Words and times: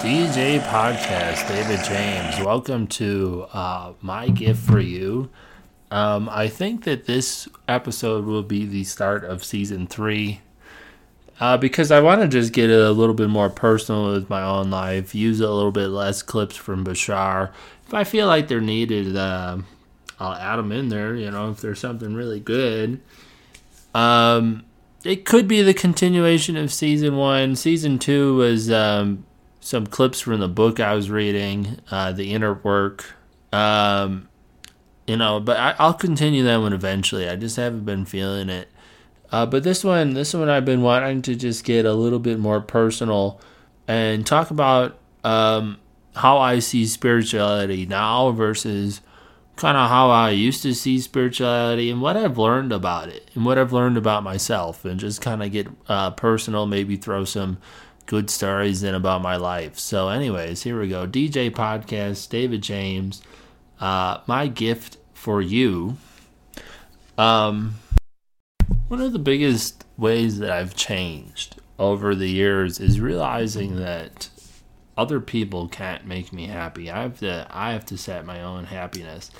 DJ 0.00 0.60
Podcast, 0.60 1.48
David 1.48 1.84
James. 1.84 2.44
Welcome 2.44 2.86
to 2.86 3.46
uh, 3.52 3.94
my 4.00 4.28
gift 4.28 4.60
for 4.60 4.78
you. 4.78 5.28
Um, 5.90 6.28
I 6.28 6.46
think 6.46 6.84
that 6.84 7.06
this 7.06 7.48
episode 7.66 8.24
will 8.24 8.44
be 8.44 8.64
the 8.64 8.84
start 8.84 9.24
of 9.24 9.44
season 9.44 9.88
three 9.88 10.40
uh, 11.40 11.56
because 11.56 11.90
I 11.90 12.00
want 12.00 12.22
to 12.22 12.28
just 12.28 12.52
get 12.52 12.70
a 12.70 12.92
little 12.92 13.14
bit 13.14 13.28
more 13.28 13.50
personal 13.50 14.12
with 14.12 14.30
my 14.30 14.42
own 14.42 14.70
life, 14.70 15.16
use 15.16 15.40
a 15.40 15.50
little 15.50 15.72
bit 15.72 15.88
less 15.88 16.22
clips 16.22 16.54
from 16.54 16.84
Bashar. 16.84 17.50
If 17.84 17.92
I 17.92 18.04
feel 18.04 18.28
like 18.28 18.46
they're 18.46 18.60
needed, 18.60 19.16
uh, 19.16 19.58
I'll 20.20 20.34
add 20.34 20.56
them 20.56 20.70
in 20.70 20.90
there. 20.90 21.16
You 21.16 21.32
know, 21.32 21.50
if 21.50 21.60
there's 21.60 21.80
something 21.80 22.14
really 22.14 22.38
good. 22.40 23.00
Um, 23.96 24.64
it 25.02 25.24
could 25.24 25.48
be 25.48 25.62
the 25.62 25.74
continuation 25.74 26.56
of 26.56 26.72
season 26.72 27.16
one. 27.16 27.56
Season 27.56 27.98
two 27.98 28.36
was 28.36 28.70
um, 28.70 29.24
some 29.68 29.86
clips 29.86 30.18
from 30.18 30.40
the 30.40 30.48
book 30.48 30.80
I 30.80 30.94
was 30.94 31.10
reading, 31.10 31.78
uh, 31.90 32.10
the 32.10 32.32
inner 32.32 32.54
work. 32.54 33.04
Um, 33.52 34.30
you 35.06 35.14
know, 35.14 35.40
but 35.40 35.58
I, 35.58 35.86
will 35.86 35.92
continue 35.92 36.42
that 36.44 36.56
one 36.56 36.72
eventually. 36.72 37.28
I 37.28 37.36
just 37.36 37.56
haven't 37.56 37.84
been 37.84 38.06
feeling 38.06 38.48
it. 38.48 38.70
Uh, 39.30 39.44
but 39.44 39.64
this 39.64 39.84
one, 39.84 40.14
this 40.14 40.32
one, 40.32 40.48
I've 40.48 40.64
been 40.64 40.80
wanting 40.80 41.20
to 41.20 41.34
just 41.34 41.64
get 41.64 41.84
a 41.84 41.92
little 41.92 42.18
bit 42.18 42.38
more 42.38 42.62
personal 42.62 43.42
and 43.86 44.26
talk 44.26 44.50
about 44.50 44.96
um, 45.22 45.76
how 46.16 46.38
I 46.38 46.60
see 46.60 46.86
spirituality 46.86 47.84
now 47.84 48.30
versus 48.30 49.02
kind 49.56 49.76
of 49.76 49.90
how 49.90 50.08
I 50.08 50.30
used 50.30 50.62
to 50.62 50.74
see 50.74 50.98
spirituality 50.98 51.90
and 51.90 52.00
what 52.00 52.16
I've 52.16 52.38
learned 52.38 52.72
about 52.72 53.10
it 53.10 53.30
and 53.34 53.44
what 53.44 53.58
I've 53.58 53.74
learned 53.74 53.98
about 53.98 54.22
myself, 54.22 54.86
and 54.86 54.98
just 54.98 55.20
kind 55.20 55.42
of 55.42 55.52
get 55.52 55.68
uh, 55.88 56.12
personal, 56.12 56.64
maybe 56.64 56.96
throw 56.96 57.26
some 57.26 57.58
good 58.08 58.30
stories 58.30 58.82
in 58.82 58.94
about 58.94 59.20
my 59.22 59.36
life. 59.36 59.78
So, 59.78 60.08
anyways, 60.08 60.62
here 60.62 60.80
we 60.80 60.88
go. 60.88 61.06
DJ 61.06 61.50
Podcast, 61.50 62.28
David 62.30 62.62
James. 62.62 63.22
Uh, 63.78 64.18
my 64.26 64.48
gift 64.48 64.96
for 65.12 65.40
you. 65.40 65.98
Um, 67.18 67.74
one 68.88 69.02
of 69.02 69.12
the 69.12 69.18
biggest 69.18 69.84
ways 69.98 70.38
that 70.38 70.50
I've 70.50 70.74
changed 70.74 71.60
over 71.78 72.14
the 72.14 72.30
years 72.30 72.80
is 72.80 72.98
realizing 72.98 73.76
that 73.76 74.30
other 74.96 75.20
people 75.20 75.68
can't 75.68 76.06
make 76.06 76.32
me 76.32 76.46
happy. 76.46 76.90
I 76.90 77.02
have 77.02 77.20
to 77.20 77.46
I 77.50 77.72
have 77.72 77.84
to 77.86 77.98
set 77.98 78.24
my 78.24 78.42
own 78.42 78.64
happiness. 78.64 79.30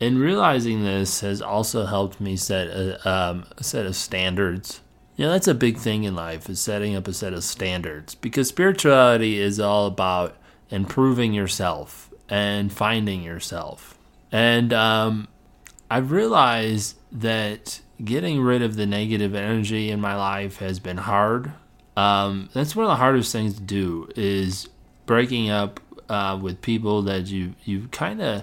And 0.00 0.18
realizing 0.18 0.84
this 0.84 1.20
has 1.20 1.40
also 1.40 1.86
helped 1.86 2.20
me 2.20 2.36
set 2.36 2.68
a, 2.68 3.08
um, 3.08 3.46
a 3.56 3.64
set 3.64 3.86
of 3.86 3.96
standards. 3.96 4.80
You 5.16 5.24
know, 5.24 5.32
that's 5.32 5.48
a 5.48 5.54
big 5.54 5.78
thing 5.78 6.04
in 6.04 6.14
life 6.14 6.48
is 6.50 6.60
setting 6.60 6.94
up 6.94 7.08
a 7.08 7.12
set 7.12 7.32
of 7.32 7.42
standards 7.42 8.14
because 8.14 8.48
spirituality 8.48 9.38
is 9.40 9.58
all 9.58 9.86
about 9.86 10.36
improving 10.68 11.32
yourself 11.32 12.10
and 12.28 12.70
finding 12.70 13.22
yourself. 13.22 13.96
And 14.30 14.72
um, 14.72 15.28
I've 15.90 16.10
realized 16.10 16.96
that 17.12 17.80
getting 18.04 18.42
rid 18.42 18.60
of 18.60 18.76
the 18.76 18.84
negative 18.84 19.34
energy 19.34 19.90
in 19.90 20.00
my 20.00 20.16
life 20.16 20.58
has 20.58 20.78
been 20.80 20.98
hard. 20.98 21.52
Um, 21.96 22.50
that's 22.52 22.76
one 22.76 22.84
of 22.84 22.90
the 22.90 22.96
hardest 22.96 23.32
things 23.32 23.54
to 23.54 23.62
do 23.62 24.10
is 24.16 24.68
breaking 25.06 25.48
up 25.48 25.80
uh, 26.10 26.38
with 26.40 26.60
people 26.60 27.02
that 27.02 27.26
you 27.26 27.54
you 27.64 27.88
kind 27.88 28.20
of 28.20 28.42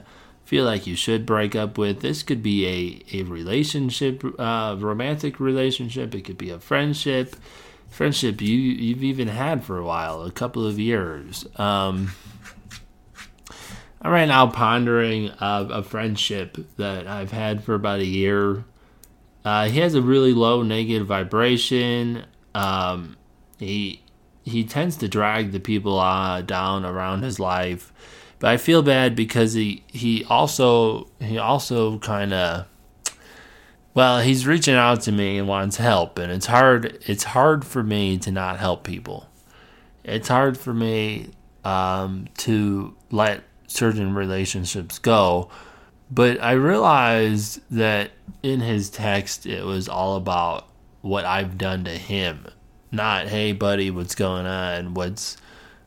feel 0.54 0.66
like 0.66 0.86
you 0.86 0.96
should 0.96 1.26
break 1.26 1.56
up 1.56 1.80
with. 1.80 2.02
This 2.02 2.22
could 2.22 2.44
be 2.44 2.68
a 3.12 3.22
a 3.22 3.24
relationship, 3.24 4.24
uh, 4.40 4.76
romantic 4.78 5.40
relationship. 5.40 6.14
It 6.14 6.22
could 6.26 6.38
be 6.38 6.52
a 6.52 6.60
friendship, 6.60 7.36
friendship 7.90 8.40
you 8.40 8.56
you've 8.56 9.04
even 9.04 9.30
had 9.30 9.64
for 9.64 9.80
a 9.80 9.84
while, 9.84 10.22
a 10.22 10.30
couple 10.32 10.64
of 10.68 10.78
years. 10.78 11.48
Um, 11.56 12.14
I'm 14.00 14.12
right 14.12 14.28
now 14.28 14.46
pondering 14.46 15.32
uh, 15.32 15.70
a 15.72 15.82
friendship 15.82 16.60
that 16.78 17.08
I've 17.08 17.32
had 17.32 17.64
for 17.64 17.74
about 17.74 18.02
a 18.02 18.06
year. 18.06 18.64
Uh, 19.44 19.70
he 19.70 19.80
has 19.80 19.96
a 19.96 20.04
really 20.04 20.34
low 20.34 20.62
negative 20.62 21.08
vibration. 21.08 22.26
Um, 22.54 23.18
he 23.58 24.04
he 24.44 24.64
tends 24.64 24.98
to 24.98 25.08
drag 25.08 25.52
the 25.52 25.60
people 25.60 25.98
uh, 25.98 26.44
down 26.44 26.86
around 26.86 27.24
his 27.24 27.40
life. 27.40 27.92
But 28.44 28.52
I 28.52 28.58
feel 28.58 28.82
bad 28.82 29.16
because 29.16 29.54
he 29.54 29.84
he 29.88 30.26
also 30.26 31.08
he 31.22 31.38
also 31.38 31.98
kind 32.00 32.34
of 32.34 32.68
well, 33.94 34.20
he's 34.20 34.46
reaching 34.46 34.76
out 34.76 35.00
to 35.04 35.14
me 35.14 35.38
and 35.38 35.48
wants 35.48 35.78
help 35.78 36.20
and 36.20 36.30
it's 36.30 36.48
hard 36.48 37.00
it's 37.06 37.24
hard 37.24 37.64
for 37.64 37.84
me 37.84 38.18
to 38.18 38.34
not 38.34 38.60
help 38.60 38.84
people. 38.84 39.30
It's 40.04 40.28
hard 40.28 40.58
for 40.58 40.74
me 40.74 41.30
um, 41.64 42.28
to 42.40 42.94
let 43.12 43.44
certain 43.68 44.14
relationships 44.14 45.00
go. 45.00 45.50
But 46.12 46.44
I 46.44 46.52
realized 46.52 47.62
that 47.72 48.12
in 48.44 48.60
his 48.60 48.90
text 48.90 49.46
it 49.46 49.64
was 49.64 49.88
all 49.88 50.18
about 50.18 50.68
what 51.00 51.24
I've 51.24 51.58
done 51.58 51.86
to 51.86 51.92
him 51.92 52.48
not 52.92 53.28
hey 53.28 53.54
buddy 53.54 53.90
what's 53.90 54.14
going 54.14 54.46
on 54.46 54.94
what's 54.94 55.38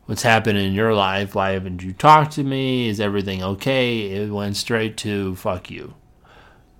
what's 0.06 0.22
happening 0.22 0.66
in 0.66 0.72
your 0.72 0.94
life 0.94 1.34
why 1.34 1.50
haven't 1.50 1.82
you 1.82 1.92
talked 1.92 2.32
to 2.32 2.44
me? 2.44 2.88
Is 2.88 3.00
everything 3.00 3.42
okay? 3.42 4.12
It 4.12 4.30
went 4.30 4.56
straight 4.56 4.96
to 4.98 5.36
fuck 5.36 5.70
you. 5.70 5.94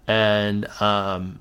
And 0.07 0.67
um, 0.81 1.41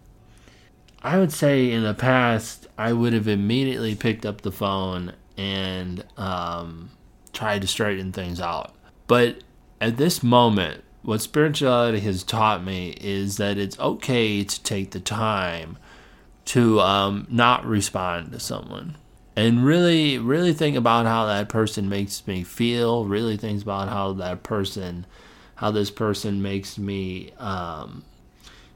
i 1.04 1.20
would 1.20 1.32
say 1.32 1.72
in 1.72 1.84
the 1.84 1.94
past 1.94 2.66
i 2.80 2.92
would 2.92 3.14
have 3.14 3.28
immediately 3.28 3.94
picked 3.94 4.26
up 4.26 4.42
the 4.42 4.52
phone 4.52 5.14
and 5.38 6.04
um, 6.18 6.90
tried 7.32 7.62
to 7.62 7.68
straighten 7.68 8.12
things 8.12 8.42
out. 8.42 8.74
But 9.08 9.44
at 9.80 9.98
this 9.98 10.24
moment 10.24 10.84
what 11.04 11.22
spirituality 11.22 12.00
has 12.00 12.24
taught 12.24 12.64
me 12.64 12.98
is 13.00 13.38
that 13.38 13.60
it's 13.60 13.80
okay 13.80 14.44
to 14.44 14.64
take 14.64 14.92
the 14.92 15.00
time 15.00 15.78
to 16.46 16.80
um, 16.80 17.28
not 17.30 17.64
respond 17.64 18.32
to 18.32 18.40
someone 18.40 18.98
and 19.36 19.66
really 19.66 20.18
really 20.18 20.54
think 20.54 20.78
about 20.78 21.06
how 21.06 21.26
that 21.26 21.50
person 21.50 21.90
makes 21.90 22.26
me 22.28 22.44
feel. 22.44 23.06
Really 23.06 23.38
think 23.38 23.62
about 23.62 23.90
how 23.90 24.14
that 24.14 24.44
person 24.44 25.06
how 25.56 25.72
this 25.72 25.90
person 25.90 26.42
makes 26.42 26.78
me 26.78 27.32
um, 27.38 28.04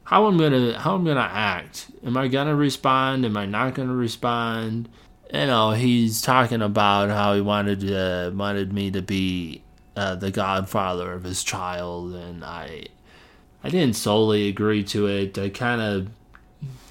how 0.03 0.25
i'm 0.25 0.37
gonna 0.37 0.77
how 0.79 0.95
i'm 0.95 1.05
gonna 1.05 1.19
act. 1.19 1.87
Am 2.05 2.17
i 2.17 2.27
gonna 2.27 2.55
respond? 2.55 3.25
Am 3.25 3.37
i 3.37 3.45
not 3.45 3.75
gonna 3.75 3.93
respond? 3.93 4.89
You 5.31 5.45
know 5.45 5.71
he's 5.71 6.21
talking 6.21 6.61
about 6.61 7.09
how 7.09 7.35
he 7.35 7.41
wanted 7.41 7.81
to 7.81 8.33
wanted 8.35 8.73
me 8.73 8.91
to 8.91 9.01
be 9.01 9.61
uh, 9.95 10.15
the 10.15 10.31
godfather 10.31 11.11
of 11.11 11.23
his 11.23 11.43
child 11.43 12.13
and 12.15 12.43
i 12.43 12.85
i 13.63 13.69
didn't 13.69 13.95
solely 13.95 14.47
agree 14.47 14.83
to 14.85 15.07
it. 15.07 15.37
I 15.37 15.49
kind 15.49 15.81
of 15.81 16.09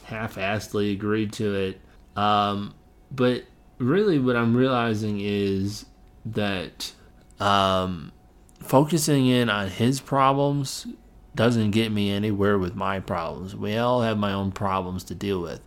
half-assedly 0.05 0.93
agreed 0.93 1.33
to 1.35 1.55
it. 1.55 1.81
Um, 2.17 2.75
but 3.11 3.45
really, 3.79 4.19
what 4.19 4.37
I'm 4.37 4.57
realizing 4.57 5.21
is 5.21 5.87
that 6.27 6.93
um, 7.41 8.13
focusing 8.61 9.27
in 9.27 9.49
on 9.49 9.69
his 9.69 10.01
problems 10.01 10.87
doesn't 11.35 11.71
get 11.71 11.93
me 11.93 12.11
anywhere 12.11 12.59
with 12.59 12.75
my 12.75 13.01
problems. 13.01 13.55
We 13.55 13.77
all 13.77 14.03
have 14.03 14.19
my 14.19 14.33
own 14.33 14.53
problems 14.53 15.05
to 15.05 15.15
deal 15.15 15.41
with, 15.41 15.61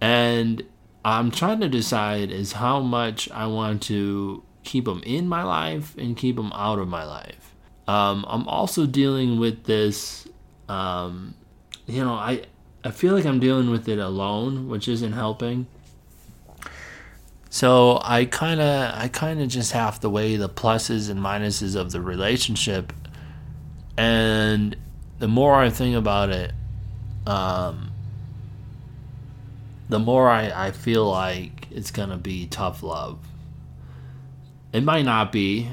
and 0.00 0.62
I'm 1.04 1.30
trying 1.30 1.60
to 1.60 1.68
decide 1.68 2.30
is 2.30 2.52
how 2.52 2.80
much 2.80 3.30
I 3.30 3.46
want 3.46 3.82
to 3.84 4.42
keep 4.64 4.86
them 4.86 5.02
in 5.04 5.28
my 5.28 5.42
life 5.42 5.96
and 5.96 6.16
keep 6.16 6.36
them 6.36 6.52
out 6.52 6.78
of 6.78 6.88
my 6.88 7.04
life. 7.04 7.54
Um, 7.86 8.24
I'm 8.28 8.48
also 8.48 8.86
dealing 8.86 9.38
with 9.38 9.64
this. 9.64 10.26
Um, 10.68 11.34
you 11.86 12.02
know, 12.02 12.14
I 12.14 12.42
I 12.82 12.90
feel 12.90 13.14
like 13.14 13.24
I'm 13.24 13.38
dealing 13.38 13.70
with 13.70 13.88
it 13.88 13.98
alone, 13.98 14.68
which 14.68 14.88
isn't 14.88 15.12
helping. 15.12 15.66
So 17.56 18.02
I 18.04 18.26
kind 18.26 18.60
of 18.60 18.94
I 18.94 19.08
kind 19.08 19.40
of 19.40 19.48
just 19.48 19.72
have 19.72 19.98
to 20.00 20.10
weigh 20.10 20.36
the 20.36 20.46
pluses 20.46 21.08
and 21.08 21.18
minuses 21.18 21.74
of 21.74 21.90
the 21.90 22.02
relationship, 22.02 22.92
and 23.96 24.76
the 25.20 25.26
more 25.26 25.54
I 25.54 25.70
think 25.70 25.96
about 25.96 26.28
it, 26.28 26.52
um, 27.26 27.92
the 29.88 29.98
more 29.98 30.28
I, 30.28 30.66
I 30.66 30.70
feel 30.72 31.10
like 31.10 31.68
it's 31.70 31.90
gonna 31.90 32.18
be 32.18 32.46
tough 32.46 32.82
love. 32.82 33.20
It 34.74 34.82
might 34.82 35.06
not 35.06 35.32
be. 35.32 35.70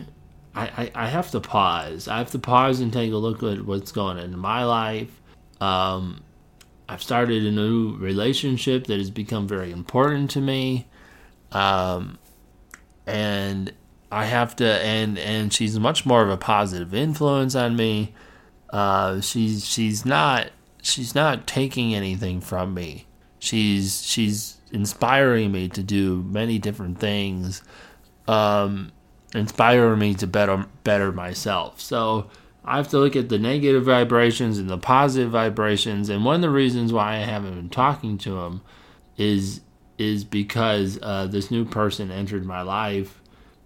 I, 0.56 0.68
I, 0.78 0.92
I 0.96 1.08
have 1.08 1.32
to 1.32 1.42
pause. 1.42 2.08
I 2.08 2.20
have 2.20 2.32
to 2.32 2.40
pause 2.40 2.80
and 2.80 2.94
take 2.94 3.12
a 3.12 3.18
look 3.18 3.44
at 3.44 3.66
what's 3.66 3.92
going 3.92 4.20
on 4.20 4.24
in 4.24 4.40
my 4.40 4.64
life. 4.64 5.20
Um, 5.60 6.24
I've 6.88 7.04
started 7.04 7.46
a 7.46 7.52
new 7.52 7.98
relationship 7.98 8.88
that 8.88 9.00
has 9.00 9.12
become 9.12 9.50
very 9.50 9.74
important 9.74 10.30
to 10.30 10.40
me. 10.40 10.88
Um, 11.54 12.20
and 13.08 13.72
I 14.12 14.26
have 14.26 14.56
to, 14.58 14.66
and, 14.66 15.18
and 15.18 15.54
she's 15.54 15.80
much 15.80 16.06
more 16.06 16.22
of 16.22 16.30
a 16.30 16.38
positive 16.38 16.94
influence 16.94 17.56
on 17.56 17.76
me. 17.76 18.14
Uh, 18.70 19.22
she's, 19.22 19.66
she's 19.66 20.06
not, 20.06 20.50
she's 20.82 21.16
not 21.16 21.48
taking 21.48 21.96
anything 21.96 22.42
from 22.42 22.74
me. 22.74 23.08
She's, 23.40 24.04
she's 24.04 24.58
inspiring 24.72 25.52
me 25.52 25.70
to 25.70 25.84
do 25.84 26.24
many 26.24 26.60
different 26.60 27.00
things. 27.00 27.64
Um, 28.28 28.92
inspire 29.36 29.96
me 29.96 30.14
to 30.16 30.28
better 30.28 30.66
better 30.84 31.12
myself. 31.12 31.82
So 31.82 32.30
I 32.64 32.78
have 32.78 32.88
to 32.90 33.00
look 33.00 33.16
at 33.16 33.30
the 33.30 33.40
negative 33.40 33.84
vibrations 33.84 34.58
and 34.58 34.70
the 34.70 34.78
positive 34.78 35.32
vibrations. 35.32 36.10
And 36.10 36.24
one 36.24 36.36
of 36.36 36.42
the 36.42 36.50
reasons 36.50 36.94
why 36.94 37.16
I 37.16 37.20
haven't 37.20 37.56
been 37.56 37.70
talking 37.70 38.18
to 38.20 38.40
him 38.40 38.62
is 39.18 39.62
is 39.98 40.24
because 40.24 41.00
uh, 41.02 41.28
this 41.28 41.52
new 41.52 41.66
person 41.66 42.12
entered 42.12 42.46
my 42.46 42.62
life, 42.62 43.22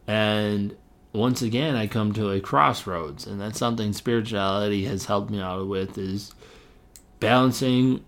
and 0.05 0.75
once 1.13 1.41
again 1.41 1.75
I 1.75 1.87
come 1.87 2.13
to 2.13 2.31
a 2.31 2.39
crossroads, 2.39 3.25
and 3.27 3.39
that's 3.39 3.57
something 3.57 3.93
spirituality 3.93 4.85
has 4.85 5.05
helped 5.05 5.31
me 5.31 5.41
out 5.41 5.67
with 5.67 5.97
is 5.97 6.33
balancing, 7.19 8.05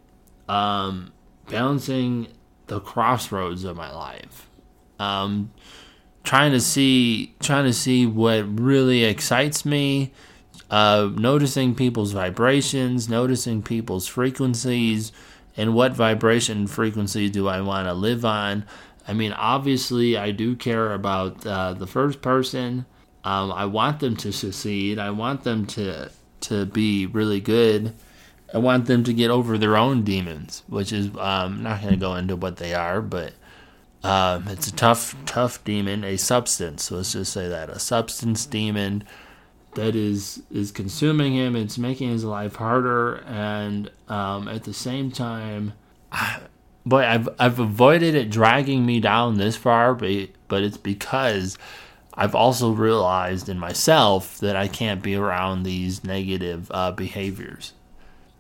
um, 0.48 1.12
balancing 1.48 2.28
the 2.68 2.80
crossroads 2.80 3.64
of 3.64 3.76
my 3.76 3.92
life. 3.92 4.48
Um, 5.00 5.52
trying 6.24 6.52
to 6.52 6.60
see, 6.60 7.36
trying 7.40 7.66
to 7.66 7.74
see 7.74 8.06
what 8.06 8.60
really 8.60 9.06
excites 9.06 9.66
me 9.66 10.12
uh, 10.70 11.10
noticing 11.16 11.74
people's 11.74 12.12
vibrations, 12.12 13.10
noticing 13.10 13.64
people's 13.64 14.08
frequencies, 14.08 15.12
and 15.60 15.76
what 15.76 15.92
vibration 15.92 16.68
frequency 16.68 17.30
do 17.30 17.50
I 17.50 17.60
want 17.60 17.86
to 17.86 17.94
live 17.94 18.24
on. 18.24 18.64
I 19.06 19.12
mean, 19.12 19.34
obviously, 19.34 20.16
I 20.16 20.32
do 20.32 20.56
care 20.56 20.94
about 20.94 21.46
uh, 21.46 21.74
the 21.74 21.86
first 21.86 22.22
person. 22.22 22.86
Um, 23.26 23.52
I 23.52 23.66
want 23.66 24.00
them 24.00 24.16
to 24.18 24.32
succeed. 24.32 25.00
I 25.00 25.10
want 25.10 25.44
them 25.44 25.68
to 25.68 26.12
to 26.42 26.66
be 26.66 27.06
really 27.08 27.42
good. 27.42 27.94
I 28.54 28.60
want 28.60 28.86
them 28.86 29.04
to 29.04 29.14
get 29.14 29.30
over 29.30 29.58
their 29.58 29.76
own 29.76 30.04
demons, 30.04 30.64
which 30.68 30.94
is 30.94 31.10
um, 31.18 31.62
not 31.62 31.82
going 31.82 31.94
to 31.94 32.00
go 32.00 32.16
into 32.16 32.38
what 32.38 32.56
they 32.56 32.74
are, 32.74 33.02
but 33.02 33.34
um, 34.02 34.48
it's 34.48 34.68
a 34.68 34.74
tough, 34.74 35.14
tough 35.26 35.62
demon, 35.66 36.06
a 36.06 36.16
substance. 36.16 36.90
Let's 36.90 37.12
just 37.12 37.34
say 37.34 37.50
that 37.50 37.70
a 37.70 37.80
substance 37.80 38.46
demon 38.46 39.04
that 39.80 39.96
is 39.96 40.44
is 40.52 40.72
consuming 40.72 41.34
him. 41.34 41.56
It's 41.56 41.78
making 41.78 42.10
his 42.10 42.26
life 42.26 42.56
harder, 42.56 43.24
and 43.26 43.90
um, 44.10 44.50
at 44.50 44.66
the 44.66 44.74
same 44.74 45.10
time, 45.10 45.74
boy, 46.86 47.06
I've 47.06 47.30
I've 47.40 47.60
avoided 47.60 48.14
it 48.14 48.30
dragging 48.30 48.86
me 48.86 49.00
down 49.00 49.38
this 49.38 49.56
far, 49.56 49.96
but 49.96 50.12
but 50.50 50.64
it's 50.64 50.78
because 50.78 51.58
I've 52.14 52.36
also 52.36 52.72
realized 52.72 53.48
in 53.48 53.58
myself 53.58 54.38
that 54.40 54.58
I 54.58 54.68
can't 54.68 55.02
be 55.02 55.16
around 55.16 55.64
these 55.64 56.04
negative 56.04 56.70
uh, 56.72 56.92
behaviors. 56.92 57.72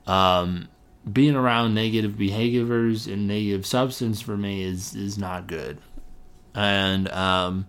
Um, 0.05 0.67
being 1.09 1.35
around 1.35 1.73
negative 1.73 2.17
behaviors 2.17 3.07
and 3.07 3.27
negative 3.27 3.65
substance 3.65 4.19
for 4.19 4.35
me 4.35 4.63
is 4.63 4.93
is 4.93 5.17
not 5.17 5.47
good, 5.47 5.77
and 6.53 7.07
um, 7.09 7.67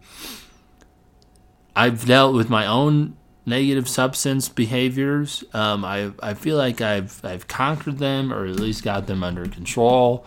I've 1.76 2.04
dealt 2.04 2.34
with 2.34 2.50
my 2.50 2.66
own 2.66 3.16
negative 3.46 3.88
substance 3.88 4.48
behaviors. 4.48 5.44
Um, 5.52 5.84
I 5.84 6.12
I 6.22 6.34
feel 6.34 6.56
like 6.56 6.80
I've 6.80 7.24
I've 7.24 7.48
conquered 7.48 7.98
them 7.98 8.32
or 8.32 8.46
at 8.46 8.56
least 8.56 8.82
got 8.82 9.06
them 9.06 9.22
under 9.22 9.46
control. 9.46 10.26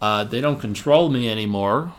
Uh, 0.00 0.24
they 0.24 0.40
don't 0.40 0.60
control 0.60 1.08
me 1.08 1.30
anymore, 1.30 1.92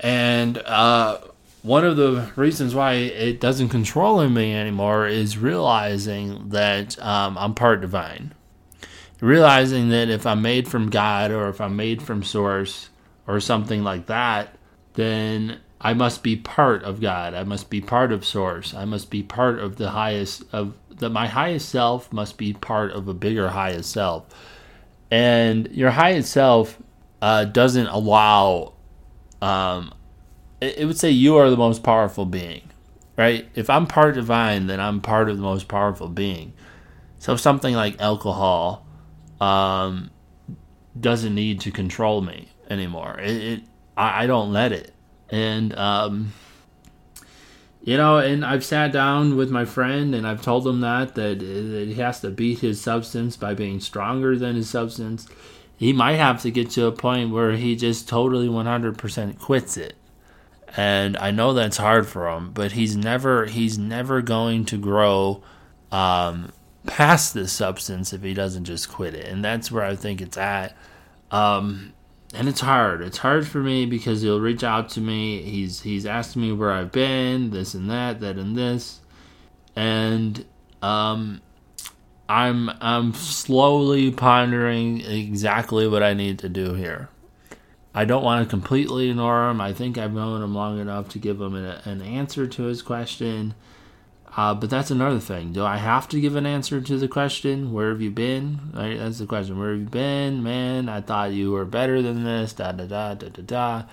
and 0.00 0.58
uh, 0.58 1.18
one 1.62 1.84
of 1.84 1.96
the 1.96 2.30
reasons 2.34 2.74
why 2.74 2.94
it 2.94 3.40
doesn't 3.40 3.68
control 3.68 4.28
me 4.28 4.52
anymore 4.54 5.06
is 5.06 5.38
realizing 5.38 6.48
that 6.50 7.00
um, 7.00 7.38
I'm 7.38 7.54
part 7.54 7.80
divine. 7.80 8.34
Realizing 9.20 9.90
that 9.90 10.08
if 10.08 10.26
I'm 10.26 10.42
made 10.42 10.66
from 10.66 10.90
God 10.90 11.30
or 11.30 11.48
if 11.48 11.60
I'm 11.60 11.76
made 11.76 12.02
from 12.02 12.24
Source 12.24 12.90
or 13.28 13.38
something 13.38 13.84
like 13.84 14.06
that, 14.06 14.56
then 14.94 15.60
I 15.82 15.94
must 15.94 16.22
be 16.22 16.36
part 16.36 16.84
of 16.84 17.00
God. 17.00 17.34
I 17.34 17.42
must 17.42 17.68
be 17.68 17.80
part 17.80 18.12
of 18.12 18.24
Source. 18.24 18.72
I 18.72 18.84
must 18.84 19.10
be 19.10 19.22
part 19.22 19.58
of 19.58 19.76
the 19.76 19.90
highest 19.90 20.44
of 20.52 20.74
that. 20.98 21.10
My 21.10 21.26
highest 21.26 21.68
self 21.68 22.12
must 22.12 22.38
be 22.38 22.52
part 22.52 22.92
of 22.92 23.08
a 23.08 23.14
bigger 23.14 23.48
highest 23.48 23.90
self, 23.90 24.26
and 25.10 25.68
your 25.72 25.90
highest 25.90 26.32
self 26.32 26.78
uh, 27.20 27.46
doesn't 27.46 27.88
allow. 27.88 28.74
Um, 29.40 29.92
it, 30.60 30.78
it 30.78 30.84
would 30.84 30.98
say 30.98 31.10
you 31.10 31.36
are 31.36 31.50
the 31.50 31.56
most 31.56 31.82
powerful 31.82 32.26
being, 32.26 32.70
right? 33.18 33.48
If 33.56 33.68
I'm 33.68 33.88
part 33.88 34.14
divine, 34.14 34.68
then 34.68 34.78
I'm 34.78 35.00
part 35.00 35.28
of 35.28 35.36
the 35.36 35.42
most 35.42 35.66
powerful 35.66 36.08
being. 36.08 36.52
So 37.18 37.34
something 37.34 37.74
like 37.74 38.00
alcohol 38.00 38.86
um, 39.40 40.10
doesn't 40.98 41.34
need 41.34 41.60
to 41.62 41.72
control 41.72 42.20
me 42.20 42.50
anymore. 42.70 43.18
It, 43.18 43.42
it 43.42 43.62
I, 43.96 44.24
I 44.24 44.26
don't 44.28 44.52
let 44.52 44.70
it 44.70 44.91
and 45.32 45.76
um, 45.76 46.32
you 47.82 47.96
know, 47.96 48.18
and 48.18 48.44
I've 48.44 48.64
sat 48.64 48.92
down 48.92 49.36
with 49.36 49.50
my 49.50 49.64
friend 49.64 50.14
and 50.14 50.26
I've 50.26 50.42
told 50.42 50.66
him 50.66 50.80
that, 50.80 51.16
that 51.16 51.40
he 51.40 51.94
has 51.94 52.20
to 52.20 52.30
beat 52.30 52.60
his 52.60 52.80
substance 52.80 53.36
by 53.36 53.54
being 53.54 53.80
stronger 53.80 54.36
than 54.38 54.54
his 54.54 54.70
substance. 54.70 55.26
He 55.76 55.92
might 55.92 56.16
have 56.16 56.40
to 56.42 56.52
get 56.52 56.70
to 56.70 56.86
a 56.86 56.92
point 56.92 57.32
where 57.32 57.52
he 57.52 57.74
just 57.74 58.08
totally 58.08 58.46
100% 58.46 59.38
quits 59.40 59.76
it. 59.76 59.96
And 60.76 61.16
I 61.16 61.32
know 61.32 61.52
that's 61.52 61.76
hard 61.76 62.06
for 62.06 62.30
him, 62.30 62.52
but 62.52 62.72
he's 62.72 62.96
never 62.96 63.46
he's 63.46 63.76
never 63.76 64.22
going 64.22 64.64
to 64.66 64.78
grow 64.78 65.42
um, 65.90 66.52
past 66.86 67.34
this 67.34 67.52
substance 67.52 68.12
if 68.12 68.22
he 68.22 68.32
doesn't 68.32 68.64
just 68.64 68.88
quit 68.88 69.14
it. 69.14 69.26
And 69.26 69.44
that's 69.44 69.72
where 69.72 69.84
I 69.84 69.96
think 69.96 70.22
it's 70.22 70.38
at. 70.38 70.74
Um, 71.30 71.92
and 72.32 72.48
it's 72.48 72.60
hard. 72.60 73.02
It's 73.02 73.18
hard 73.18 73.46
for 73.46 73.58
me 73.58 73.86
because 73.86 74.22
he'll 74.22 74.40
reach 74.40 74.64
out 74.64 74.88
to 74.90 75.00
me. 75.00 75.42
He's 75.42 75.82
he's 75.82 76.06
asked 76.06 76.36
me 76.36 76.52
where 76.52 76.72
I've 76.72 76.92
been, 76.92 77.50
this 77.50 77.74
and 77.74 77.90
that, 77.90 78.20
that 78.20 78.36
and 78.36 78.56
this, 78.56 79.00
and 79.76 80.44
um, 80.80 81.40
I'm 82.28 82.70
I'm 82.80 83.12
slowly 83.14 84.10
pondering 84.10 85.00
exactly 85.02 85.86
what 85.86 86.02
I 86.02 86.14
need 86.14 86.38
to 86.40 86.48
do 86.48 86.74
here. 86.74 87.08
I 87.94 88.06
don't 88.06 88.24
want 88.24 88.42
to 88.42 88.48
completely 88.48 89.10
ignore 89.10 89.50
him. 89.50 89.60
I 89.60 89.74
think 89.74 89.98
I've 89.98 90.14
known 90.14 90.42
him 90.42 90.54
long 90.54 90.78
enough 90.78 91.10
to 91.10 91.18
give 91.18 91.38
him 91.38 91.54
an, 91.54 91.66
an 91.84 92.00
answer 92.00 92.46
to 92.46 92.62
his 92.64 92.80
question. 92.80 93.54
Uh, 94.34 94.54
but 94.54 94.70
that's 94.70 94.90
another 94.90 95.20
thing. 95.20 95.52
Do 95.52 95.64
I 95.64 95.76
have 95.76 96.08
to 96.08 96.20
give 96.20 96.36
an 96.36 96.46
answer 96.46 96.80
to 96.80 96.98
the 96.98 97.08
question, 97.08 97.72
where 97.72 97.90
have 97.90 98.00
you 98.00 98.10
been? 98.10 98.60
Right? 98.72 98.98
That's 98.98 99.18
the 99.18 99.26
question. 99.26 99.58
Where 99.58 99.72
have 99.72 99.80
you 99.80 99.86
been? 99.86 100.42
Man, 100.42 100.88
I 100.88 101.02
thought 101.02 101.32
you 101.32 101.52
were 101.52 101.66
better 101.66 102.00
than 102.00 102.24
this. 102.24 102.54
Da 102.54 102.72
da 102.72 102.86
da 102.86 103.14
da 103.14 103.28
da 103.28 103.42
da. 103.42 103.84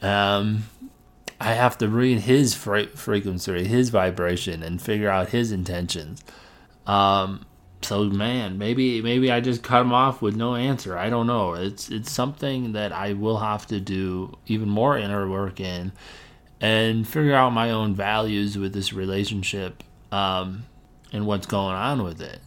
Um, 0.00 0.64
I 1.40 1.54
have 1.54 1.76
to 1.78 1.88
read 1.88 2.20
his 2.20 2.54
fre- 2.54 2.94
frequency, 2.94 3.64
his 3.64 3.90
vibration, 3.90 4.62
and 4.62 4.80
figure 4.80 5.10
out 5.10 5.30
his 5.30 5.50
intentions. 5.50 6.22
Um, 6.86 7.44
so 7.82 8.04
man, 8.04 8.58
maybe 8.58 9.02
maybe 9.02 9.30
I 9.30 9.40
just 9.40 9.62
cut 9.62 9.80
him 9.80 9.92
off 9.92 10.22
with 10.22 10.36
no 10.36 10.54
answer. 10.54 10.96
I 10.96 11.10
don't 11.10 11.26
know. 11.26 11.54
It's 11.54 11.90
it's 11.90 12.10
something 12.12 12.72
that 12.72 12.92
I 12.92 13.12
will 13.14 13.38
have 13.38 13.66
to 13.66 13.80
do 13.80 14.38
even 14.46 14.68
more 14.68 14.96
inner 14.96 15.28
work 15.28 15.60
in 15.60 15.92
and 16.60 17.06
figure 17.06 17.34
out 17.34 17.50
my 17.50 17.70
own 17.70 17.94
values 17.94 18.56
with 18.56 18.72
this 18.72 18.92
relationship 18.92 19.82
um, 20.12 20.64
and 21.12 21.26
what's 21.26 21.46
going 21.46 21.74
on 21.74 22.02
with 22.02 22.20
it. 22.20 22.40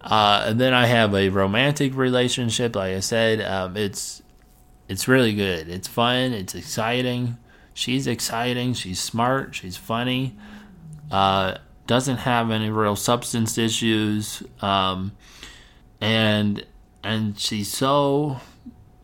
Uh, 0.00 0.44
and 0.48 0.60
then 0.60 0.74
I 0.74 0.86
have 0.86 1.14
a 1.14 1.30
romantic 1.30 1.96
relationship. 1.96 2.76
Like 2.76 2.94
I 2.94 3.00
said, 3.00 3.40
um, 3.40 3.76
it's 3.76 4.22
it's 4.88 5.08
really 5.08 5.32
good. 5.34 5.68
It's 5.68 5.88
fun. 5.88 6.32
It's 6.32 6.54
exciting. 6.54 7.38
She's 7.72 8.06
exciting. 8.06 8.74
She's 8.74 9.00
smart. 9.00 9.54
She's 9.54 9.78
funny. 9.78 10.36
Uh, 11.10 11.56
doesn't 11.86 12.18
have 12.18 12.50
any 12.50 12.70
real 12.70 12.96
substance 12.96 13.56
issues. 13.56 14.42
Um, 14.60 15.12
and 16.00 16.66
and 17.02 17.38
she's 17.38 17.72
so 17.72 18.40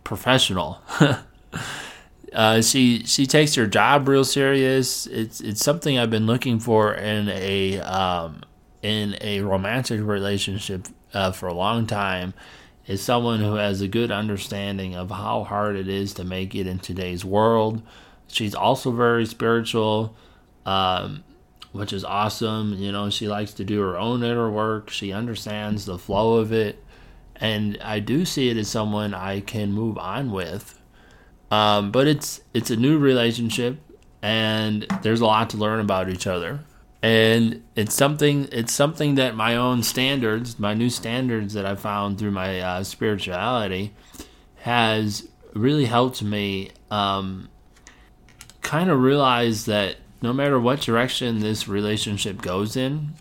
professional. 0.04 0.82
Uh, 2.32 2.62
she 2.62 3.04
she 3.04 3.26
takes 3.26 3.54
her 3.56 3.66
job 3.66 4.08
real 4.08 4.24
serious. 4.24 5.06
It's 5.06 5.40
it's 5.40 5.64
something 5.64 5.98
I've 5.98 6.10
been 6.10 6.26
looking 6.26 6.60
for 6.60 6.94
in 6.94 7.28
a 7.28 7.80
um, 7.80 8.42
in 8.82 9.16
a 9.20 9.40
romantic 9.40 10.00
relationship 10.00 10.86
uh, 11.12 11.32
for 11.32 11.48
a 11.48 11.54
long 11.54 11.86
time. 11.86 12.34
Is 12.86 13.02
someone 13.02 13.40
who 13.40 13.54
has 13.54 13.80
a 13.80 13.88
good 13.88 14.10
understanding 14.10 14.96
of 14.96 15.10
how 15.10 15.44
hard 15.44 15.76
it 15.76 15.88
is 15.88 16.14
to 16.14 16.24
make 16.24 16.54
it 16.54 16.66
in 16.66 16.78
today's 16.78 17.24
world. 17.24 17.82
She's 18.26 18.54
also 18.54 18.90
very 18.90 19.26
spiritual, 19.26 20.16
um, 20.66 21.22
which 21.72 21.92
is 21.92 22.04
awesome. 22.04 22.74
You 22.74 22.90
know, 22.90 23.10
she 23.10 23.28
likes 23.28 23.52
to 23.54 23.64
do 23.64 23.80
her 23.80 23.96
own 23.96 24.24
inner 24.24 24.50
work. 24.50 24.90
She 24.90 25.12
understands 25.12 25.84
the 25.84 25.98
flow 25.98 26.38
of 26.38 26.52
it, 26.52 26.82
and 27.36 27.78
I 27.82 28.00
do 28.00 28.24
see 28.24 28.50
it 28.50 28.56
as 28.56 28.68
someone 28.68 29.14
I 29.14 29.40
can 29.40 29.72
move 29.72 29.96
on 29.98 30.32
with 30.32 30.79
um, 31.50 31.90
but 31.90 32.06
it's 32.06 32.40
it's 32.54 32.70
a 32.70 32.76
new 32.76 32.98
relationship, 32.98 33.78
and 34.22 34.86
there's 35.02 35.20
a 35.20 35.26
lot 35.26 35.50
to 35.50 35.56
learn 35.56 35.80
about 35.80 36.08
each 36.08 36.26
other. 36.26 36.60
And 37.02 37.62
it's 37.76 37.94
something 37.94 38.48
it's 38.52 38.72
something 38.72 39.14
that 39.14 39.34
my 39.34 39.56
own 39.56 39.82
standards, 39.82 40.58
my 40.58 40.74
new 40.74 40.90
standards 40.90 41.54
that 41.54 41.64
I 41.64 41.74
found 41.74 42.18
through 42.18 42.32
my 42.32 42.60
uh, 42.60 42.84
spirituality, 42.84 43.94
has 44.56 45.28
really 45.54 45.86
helped 45.86 46.22
me 46.22 46.70
um, 46.90 47.48
kind 48.62 48.90
of 48.90 49.00
realize 49.00 49.64
that 49.64 49.96
no 50.22 50.32
matter 50.32 50.60
what 50.60 50.80
direction 50.80 51.40
this 51.40 51.66
relationship 51.66 52.42
goes 52.42 52.76
in, 52.76 53.14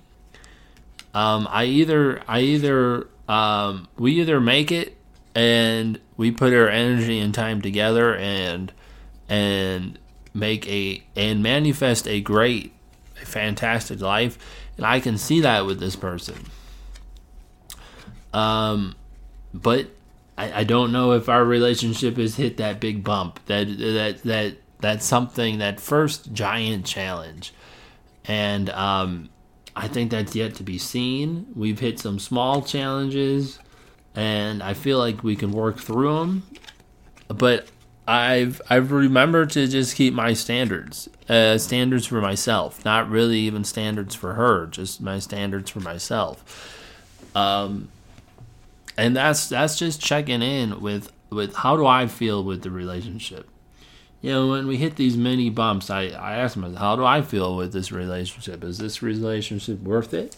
um, 1.14 1.48
I 1.50 1.66
either 1.66 2.22
I 2.28 2.42
either 2.42 3.08
um, 3.28 3.88
we 3.98 4.20
either 4.20 4.40
make 4.40 4.72
it 4.72 4.98
and 5.34 6.00
we 6.20 6.32
put 6.32 6.54
our 6.54 6.68
energy 6.68 7.18
and 7.18 7.34
time 7.34 7.62
together 7.62 8.14
and 8.14 8.74
and 9.30 9.98
make 10.34 10.68
a 10.68 11.02
and 11.16 11.42
manifest 11.42 12.10
a 12.10 12.20
great, 12.20 12.74
a 13.22 13.26
fantastic 13.26 14.02
life, 14.02 14.38
and 14.76 14.86
I 14.86 15.00
can 15.00 15.18
see 15.18 15.40
that 15.40 15.66
with 15.66 15.80
this 15.80 15.96
person. 15.96 16.36
Um, 18.34 18.96
but 19.54 19.88
I, 20.38 20.60
I 20.60 20.64
don't 20.66 20.92
know 20.92 21.14
if 21.14 21.30
our 21.30 21.46
relationship 21.46 22.18
has 22.18 22.36
hit 22.36 22.58
that 22.58 22.82
big 22.82 23.02
bump 23.02 23.40
that 23.46 23.68
that 23.68 24.22
that 24.24 24.58
that's 24.82 25.06
something 25.06 25.60
that 25.60 25.80
first 25.80 26.34
giant 26.34 26.86
challenge, 26.86 27.54
and 28.26 28.70
um, 28.72 29.30
I 29.74 29.88
think 29.88 30.12
that's 30.12 30.36
yet 30.36 30.56
to 30.56 30.64
be 30.64 30.80
seen. 30.80 31.46
We've 31.56 31.80
hit 31.80 31.98
some 31.98 32.20
small 32.20 32.62
challenges, 32.62 33.58
and 34.20 34.62
I 34.62 34.74
feel 34.74 34.98
like 34.98 35.24
we 35.24 35.38
can 35.38 35.54
work 35.54 35.80
through 35.80 36.18
them. 36.18 36.44
But 37.30 37.70
I've 38.06 38.62
I've 38.70 38.92
remembered 38.92 39.52
to 39.52 39.66
just 39.66 39.96
keep 39.96 40.14
my 40.14 40.34
standards, 40.34 41.08
uh, 41.30 41.58
standards 41.58 42.06
for 42.06 42.20
myself, 42.20 42.84
not 42.84 43.10
really 43.10 43.40
even 43.40 43.64
standards 43.64 44.16
for 44.16 44.34
her, 44.34 44.66
just 44.66 45.00
my 45.00 45.20
standards 45.20 45.72
for 45.72 45.80
myself. 45.80 46.44
Um, 47.34 47.88
and 48.98 49.16
that's 49.16 49.48
that's 49.48 49.80
just 49.80 50.02
checking 50.02 50.42
in 50.42 50.82
with 50.82 51.14
with 51.30 51.56
how 51.56 51.78
do 51.78 51.86
I 51.86 52.08
feel 52.08 52.44
with 52.44 52.64
the 52.64 52.72
relationship. 52.72 53.48
You 54.22 54.32
know, 54.32 54.48
when 54.50 54.68
we 54.68 54.76
hit 54.76 54.98
these 54.98 55.16
mini 55.16 55.50
bumps, 55.50 55.90
I, 55.90 56.08
I 56.08 56.36
ask 56.36 56.58
myself, 56.58 56.78
how 56.78 56.98
do 56.98 57.06
I 57.06 57.22
feel 57.22 57.56
with 57.56 57.72
this 57.72 57.90
relationship? 57.90 58.66
Is 58.66 58.80
this 58.80 59.02
relationship 59.02 59.80
worth 59.82 60.14
it? 60.14 60.36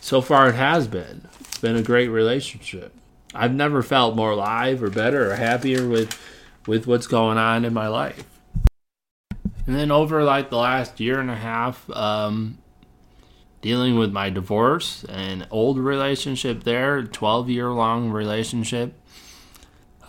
So 0.00 0.20
far, 0.20 0.50
it 0.50 0.54
has 0.54 0.86
been. 0.86 1.26
It's 1.40 1.58
been 1.58 1.74
a 1.74 1.82
great 1.82 2.06
relationship. 2.06 2.94
I've 3.34 3.54
never 3.54 3.82
felt 3.82 4.16
more 4.16 4.32
alive 4.32 4.82
or 4.82 4.90
better 4.90 5.30
or 5.30 5.34
happier 5.36 5.88
with 5.88 6.18
with 6.66 6.86
what's 6.86 7.06
going 7.06 7.38
on 7.38 7.64
in 7.64 7.72
my 7.72 7.88
life. 7.88 8.24
And 9.66 9.76
then 9.76 9.90
over 9.90 10.24
like 10.24 10.50
the 10.50 10.56
last 10.56 11.00
year 11.00 11.20
and 11.20 11.30
a 11.30 11.36
half, 11.36 11.88
um, 11.90 12.58
dealing 13.62 13.98
with 13.98 14.12
my 14.12 14.30
divorce 14.30 15.04
and 15.08 15.46
old 15.50 15.78
relationship 15.78 16.64
there, 16.64 17.02
12 17.02 17.48
year 17.48 17.70
long 17.70 18.10
relationship. 18.10 18.94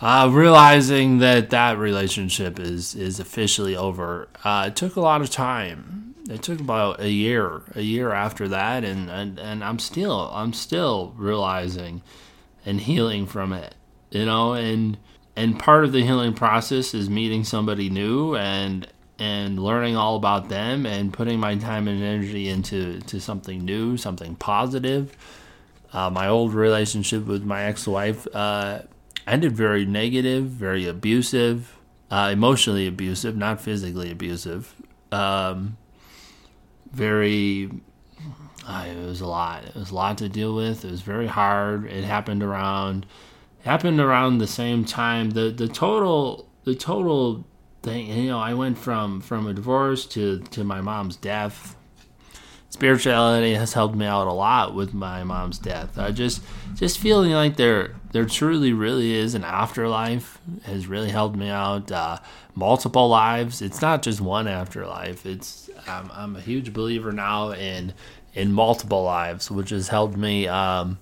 Uh, 0.00 0.28
realizing 0.32 1.18
that 1.18 1.50
that 1.50 1.78
relationship 1.78 2.58
is 2.58 2.96
is 2.96 3.20
officially 3.20 3.76
over. 3.76 4.28
Uh, 4.42 4.64
it 4.66 4.74
took 4.74 4.96
a 4.96 5.00
lot 5.00 5.20
of 5.20 5.30
time. 5.30 6.16
It 6.28 6.42
took 6.42 6.58
about 6.58 7.00
a 7.00 7.10
year, 7.10 7.62
a 7.76 7.82
year 7.82 8.12
after 8.12 8.48
that, 8.48 8.84
and, 8.84 9.08
and, 9.10 9.38
and 9.38 9.62
I'm 9.62 9.78
still 9.78 10.28
I'm 10.34 10.52
still 10.54 11.14
realizing 11.16 12.02
and 12.64 12.80
healing 12.80 13.26
from 13.26 13.52
it. 13.52 13.74
You 14.10 14.26
know, 14.26 14.54
and 14.54 14.98
and 15.36 15.58
part 15.58 15.84
of 15.84 15.92
the 15.92 16.02
healing 16.02 16.34
process 16.34 16.94
is 16.94 17.08
meeting 17.08 17.44
somebody 17.44 17.88
new 17.88 18.36
and 18.36 18.86
and 19.18 19.58
learning 19.58 19.96
all 19.96 20.16
about 20.16 20.48
them 20.48 20.84
and 20.84 21.12
putting 21.12 21.38
my 21.38 21.56
time 21.56 21.86
and 21.88 22.02
energy 22.02 22.48
into 22.48 23.00
to 23.02 23.20
something 23.20 23.64
new, 23.64 23.96
something 23.96 24.34
positive. 24.34 25.16
Uh, 25.92 26.10
my 26.10 26.26
old 26.26 26.54
relationship 26.54 27.26
with 27.26 27.44
my 27.44 27.64
ex-wife 27.64 28.26
uh, 28.34 28.80
ended 29.26 29.52
very 29.52 29.84
negative, 29.84 30.46
very 30.46 30.86
abusive, 30.88 31.76
uh, 32.10 32.30
emotionally 32.32 32.86
abusive, 32.86 33.36
not 33.36 33.60
physically 33.60 34.10
abusive. 34.10 34.74
Um, 35.12 35.76
very, 36.90 37.70
uh, 38.66 38.86
it 38.88 39.04
was 39.04 39.20
a 39.20 39.26
lot. 39.26 39.64
It 39.64 39.74
was 39.74 39.90
a 39.90 39.94
lot 39.94 40.18
to 40.18 40.28
deal 40.28 40.54
with. 40.54 40.84
It 40.84 40.90
was 40.90 41.02
very 41.02 41.26
hard. 41.26 41.86
It 41.86 42.04
happened 42.04 42.42
around, 42.42 43.06
happened 43.64 44.00
around 44.00 44.38
the 44.38 44.46
same 44.46 44.84
time. 44.84 45.30
The 45.30 45.50
the 45.50 45.68
total 45.68 46.48
the 46.64 46.74
total 46.74 47.44
thing. 47.82 48.06
You 48.06 48.30
know, 48.30 48.38
I 48.38 48.54
went 48.54 48.78
from 48.78 49.20
from 49.20 49.46
a 49.46 49.54
divorce 49.54 50.06
to 50.06 50.40
to 50.40 50.64
my 50.64 50.80
mom's 50.80 51.16
death. 51.16 51.76
Spirituality 52.70 53.54
has 53.54 53.74
helped 53.74 53.94
me 53.94 54.06
out 54.06 54.26
a 54.26 54.32
lot 54.32 54.74
with 54.74 54.94
my 54.94 55.24
mom's 55.24 55.58
death. 55.58 55.98
I 55.98 56.10
just 56.10 56.42
just 56.74 56.98
feeling 56.98 57.32
like 57.32 57.56
there 57.56 57.96
there 58.12 58.24
truly 58.24 58.72
really 58.72 59.12
is 59.14 59.34
an 59.34 59.44
afterlife 59.44 60.38
has 60.64 60.86
really 60.86 61.10
helped 61.10 61.36
me 61.36 61.48
out. 61.48 61.90
Uh, 61.90 62.18
multiple 62.54 63.08
lives. 63.08 63.62
It's 63.62 63.80
not 63.80 64.02
just 64.02 64.20
one 64.20 64.46
afterlife. 64.46 65.24
It's 65.26 65.70
I'm, 65.86 66.10
I'm 66.12 66.36
a 66.36 66.40
huge 66.40 66.72
believer 66.72 67.12
now 67.12 67.52
in 67.52 67.92
in 68.34 68.52
multiple 68.52 69.02
lives, 69.02 69.50
which 69.50 69.70
has 69.70 69.88
helped 69.88 70.16
me. 70.16 70.48
Um, 70.48 70.98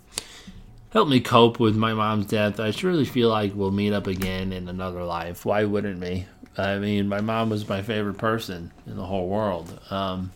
helped 0.92 1.10
me 1.10 1.20
cope 1.20 1.60
with 1.60 1.76
my 1.76 1.94
mom's 1.94 2.26
death. 2.26 2.58
I 2.58 2.72
truly 2.72 3.04
feel 3.04 3.28
like 3.28 3.54
we'll 3.54 3.70
meet 3.70 3.92
up 3.92 4.06
again 4.06 4.52
in 4.52 4.68
another 4.68 5.04
life. 5.04 5.44
Why 5.44 5.64
wouldn't 5.64 6.00
we? 6.00 6.26
I 6.58 6.78
mean, 6.78 7.08
my 7.08 7.20
mom 7.20 7.50
was 7.50 7.68
my 7.68 7.82
favorite 7.82 8.18
person 8.18 8.72
in 8.86 8.96
the 8.96 9.06
whole 9.06 9.28
world. 9.28 9.78
Um, 9.90 10.32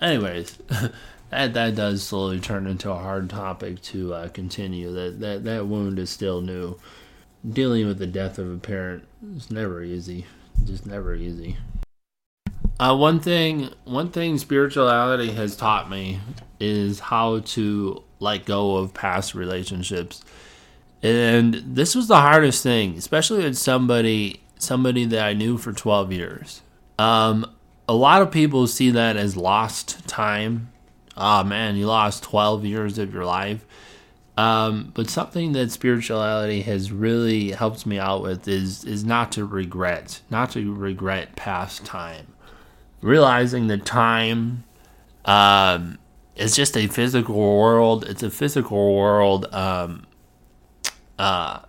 anyways, 0.00 0.56
that 1.30 1.54
that 1.54 1.74
does 1.74 2.02
slowly 2.02 2.40
turn 2.40 2.66
into 2.66 2.90
a 2.90 2.98
hard 2.98 3.28
topic 3.28 3.82
to 3.82 4.14
uh, 4.14 4.28
continue. 4.28 4.92
That 4.92 5.20
that 5.20 5.44
that 5.44 5.66
wound 5.66 5.98
is 5.98 6.10
still 6.10 6.40
new. 6.40 6.78
Dealing 7.48 7.86
with 7.86 7.98
the 7.98 8.06
death 8.06 8.38
of 8.38 8.52
a 8.52 8.58
parent 8.58 9.06
is 9.34 9.50
never 9.50 9.82
easy. 9.82 10.26
Just 10.64 10.86
never 10.86 11.14
easy. 11.14 11.56
Uh, 12.80 12.96
one 12.96 13.20
thing, 13.20 13.68
one 13.84 14.08
thing 14.08 14.38
spirituality 14.38 15.32
has 15.32 15.54
taught 15.54 15.90
me 15.90 16.18
is 16.58 16.98
how 16.98 17.40
to 17.40 18.02
let 18.20 18.46
go 18.46 18.76
of 18.76 18.94
past 18.94 19.34
relationships. 19.34 20.24
And 21.02 21.54
this 21.56 21.94
was 21.94 22.08
the 22.08 22.22
hardest 22.22 22.62
thing, 22.62 22.96
especially 22.96 23.44
with 23.44 23.58
somebody 23.58 24.40
somebody 24.58 25.04
that 25.04 25.22
I 25.22 25.34
knew 25.34 25.58
for 25.58 25.74
12 25.74 26.10
years. 26.10 26.62
Um, 26.98 27.50
a 27.86 27.94
lot 27.94 28.22
of 28.22 28.30
people 28.30 28.66
see 28.66 28.90
that 28.92 29.14
as 29.14 29.36
lost 29.36 30.08
time. 30.08 30.72
Oh 31.18 31.44
man, 31.44 31.76
you 31.76 31.86
lost 31.86 32.22
12 32.22 32.64
years 32.64 32.96
of 32.96 33.12
your 33.12 33.26
life. 33.26 33.66
Um, 34.38 34.92
but 34.94 35.10
something 35.10 35.52
that 35.52 35.70
spirituality 35.70 36.62
has 36.62 36.90
really 36.90 37.50
helped 37.50 37.84
me 37.84 37.98
out 37.98 38.22
with 38.22 38.48
is 38.48 38.84
is 38.84 39.04
not 39.04 39.32
to 39.32 39.44
regret, 39.44 40.22
not 40.30 40.52
to 40.52 40.72
regret 40.72 41.36
past 41.36 41.84
time. 41.84 42.28
Realizing 43.02 43.68
that 43.68 43.84
time 43.84 44.64
um, 45.24 45.98
is 46.36 46.54
just 46.54 46.76
a 46.76 46.86
physical 46.86 47.36
world. 47.36 48.04
It's 48.08 48.22
a 48.22 48.30
physical 48.30 48.94
world 48.94 49.46
um, 49.52 50.06
uh, 51.18 51.60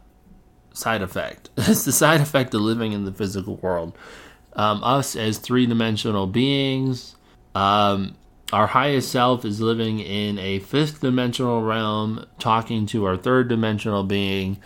side 0.74 1.02
effect. 1.02 1.50
it's 1.58 1.86
the 1.86 1.92
side 1.92 2.22
effect 2.22 2.54
of 2.54 2.62
living 2.62 2.92
in 2.92 3.06
the 3.06 3.12
physical 3.12 3.58
world. 3.58 3.98
Um, 4.54 4.84
us 4.84 5.16
as 5.16 5.38
three 5.38 5.66
dimensional 5.66 6.28
beings, 6.28 7.16
um, 7.56 8.16
our 8.52 8.68
highest 8.68 9.10
self 9.12 9.46
is 9.46 9.62
living 9.62 10.00
in 10.00 10.38
a 10.38 10.60
fifth 10.60 11.00
dimensional 11.00 11.62
realm, 11.62 12.26
talking 12.38 12.86
to 12.88 13.06
our 13.06 13.16
third 13.16 13.48
dimensional 13.48 14.04
being, 14.04 14.58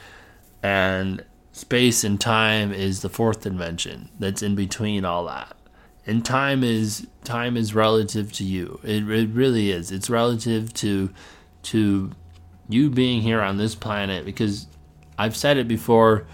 and 0.64 1.24
space 1.52 2.04
and 2.04 2.20
time 2.20 2.74
is 2.74 3.02
the 3.02 3.10
fourth 3.10 3.42
dimension 3.42 4.10
that's 4.20 4.42
in 4.42 4.56
between 4.56 5.06
all 5.06 5.26
that. 5.26 5.55
And 6.08 6.24
time 6.24 6.64
is 6.64 7.08
time 7.24 7.58
is 7.58 7.74
relative 7.74 8.32
to 8.34 8.44
you. 8.44 8.80
It, 8.84 9.10
it 9.10 9.30
really 9.30 9.72
is. 9.72 9.92
It's 9.92 10.10
relative 10.10 10.74
to 10.76 11.10
to 11.64 12.12
you 12.70 12.90
being 12.90 13.22
here 13.22 13.42
on 13.42 13.58
this 13.58 13.76
planet 13.76 14.26
because 14.26 14.68
I've 15.18 15.36
said 15.36 15.58
it 15.58 15.68
before. 15.68 16.28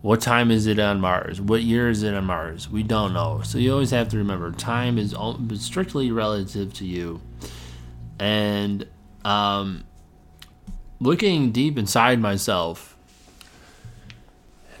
What 0.00 0.20
time 0.20 0.50
is 0.50 0.66
it 0.66 0.80
on 0.80 1.00
Mars? 1.00 1.40
What 1.40 1.62
year 1.62 1.88
is 1.88 2.02
it 2.02 2.12
on 2.12 2.24
Mars? 2.24 2.68
We 2.68 2.82
don't 2.82 3.12
know. 3.12 3.42
So 3.44 3.58
you 3.58 3.72
always 3.72 3.92
have 3.92 4.08
to 4.08 4.16
remember 4.16 4.50
time 4.50 4.98
is 4.98 5.14
strictly 5.60 6.10
relative 6.10 6.72
to 6.74 6.84
you. 6.84 7.20
And 8.18 8.88
um, 9.24 9.84
looking 10.98 11.52
deep 11.52 11.78
inside 11.78 12.18
myself 12.18 12.96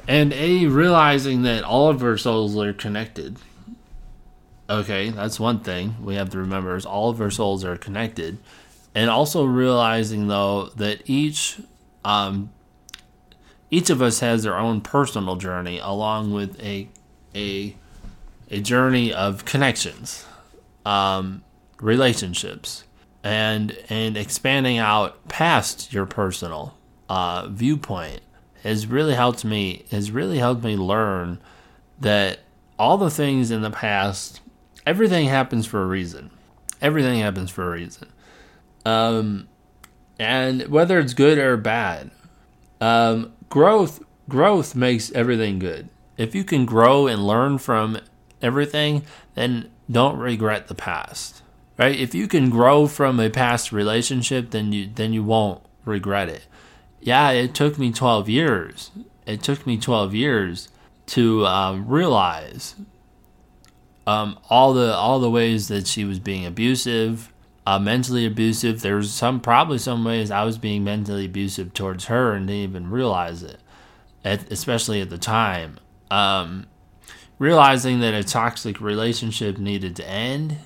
and 0.08 0.32
A, 0.32 0.66
realizing 0.66 1.42
that 1.42 1.62
all 1.64 1.88
of 1.88 2.02
our 2.02 2.16
souls 2.16 2.56
are 2.56 2.72
connected. 2.72 3.38
Okay, 4.72 5.10
that's 5.10 5.38
one 5.38 5.60
thing 5.60 5.96
we 6.02 6.14
have 6.14 6.30
to 6.30 6.38
remember 6.38 6.76
is 6.76 6.86
all 6.86 7.10
of 7.10 7.20
our 7.20 7.30
souls 7.30 7.62
are 7.62 7.76
connected. 7.76 8.38
And 8.94 9.10
also 9.10 9.44
realizing 9.44 10.28
though 10.28 10.70
that 10.76 11.02
each 11.04 11.60
um, 12.06 12.50
each 13.70 13.90
of 13.90 14.00
us 14.00 14.20
has 14.20 14.44
their 14.44 14.56
own 14.56 14.80
personal 14.80 15.36
journey 15.36 15.78
along 15.78 16.32
with 16.32 16.58
a 16.58 16.88
a 17.34 17.76
a 18.50 18.60
journey 18.60 19.12
of 19.12 19.44
connections 19.44 20.24
um, 20.86 21.42
relationships 21.78 22.84
and 23.22 23.76
and 23.90 24.16
expanding 24.16 24.78
out 24.78 25.28
past 25.28 25.92
your 25.92 26.06
personal 26.06 26.74
uh, 27.10 27.46
viewpoint 27.48 28.20
has 28.62 28.86
really 28.86 29.14
helped 29.14 29.44
me 29.44 29.84
has 29.90 30.10
really 30.10 30.38
helped 30.38 30.64
me 30.64 30.76
learn 30.76 31.38
that 32.00 32.40
all 32.78 32.96
the 32.96 33.10
things 33.10 33.50
in 33.50 33.60
the 33.62 33.70
past 33.70 34.41
everything 34.86 35.26
happens 35.26 35.66
for 35.66 35.82
a 35.82 35.86
reason. 35.86 36.30
Everything 36.80 37.20
happens 37.20 37.50
for 37.50 37.66
a 37.68 37.76
reason. 37.76 38.08
Um, 38.84 39.48
and 40.18 40.68
whether 40.68 40.98
it's 40.98 41.14
good 41.14 41.38
or 41.38 41.56
bad, 41.56 42.10
um, 42.80 43.32
growth 43.48 44.02
growth 44.28 44.74
makes 44.74 45.12
everything 45.12 45.58
good. 45.58 45.88
If 46.16 46.34
you 46.34 46.44
can 46.44 46.64
grow 46.64 47.06
and 47.06 47.26
learn 47.26 47.58
from 47.58 47.98
everything, 48.40 49.02
then 49.34 49.70
don't 49.90 50.18
regret 50.18 50.68
the 50.68 50.74
past. 50.74 51.42
Right? 51.78 51.98
If 51.98 52.14
you 52.14 52.28
can 52.28 52.50
grow 52.50 52.86
from 52.86 53.18
a 53.18 53.30
past 53.30 53.72
relationship, 53.72 54.50
then 54.50 54.72
you 54.72 54.88
then 54.92 55.12
you 55.12 55.22
won't 55.22 55.62
regret 55.84 56.28
it. 56.28 56.46
Yeah, 57.00 57.30
it 57.30 57.54
took 57.54 57.78
me 57.78 57.92
12 57.92 58.28
years. 58.28 58.90
It 59.26 59.42
took 59.42 59.66
me 59.66 59.76
12 59.76 60.14
years 60.14 60.68
to 61.06 61.44
um, 61.46 61.88
realize 61.88 62.76
um, 64.06 64.38
all 64.50 64.72
the 64.72 64.94
all 64.94 65.20
the 65.20 65.30
ways 65.30 65.68
that 65.68 65.86
she 65.86 66.04
was 66.04 66.18
being 66.18 66.44
abusive, 66.44 67.32
uh, 67.66 67.78
mentally 67.78 68.26
abusive. 68.26 68.80
There 68.80 68.96
was 68.96 69.12
some 69.12 69.40
probably 69.40 69.78
some 69.78 70.04
ways 70.04 70.30
I 70.30 70.44
was 70.44 70.58
being 70.58 70.84
mentally 70.84 71.26
abusive 71.26 71.72
towards 71.74 72.06
her 72.06 72.32
and 72.32 72.46
didn't 72.46 72.62
even 72.62 72.90
realize 72.90 73.42
it, 73.42 73.60
at, 74.24 74.50
especially 74.50 75.00
at 75.00 75.10
the 75.10 75.18
time. 75.18 75.78
Um, 76.10 76.66
realizing 77.38 78.00
that 78.00 78.14
a 78.14 78.22
toxic 78.22 78.80
relationship 78.80 79.58
needed 79.58 79.96
to 79.96 80.08
end, 80.08 80.58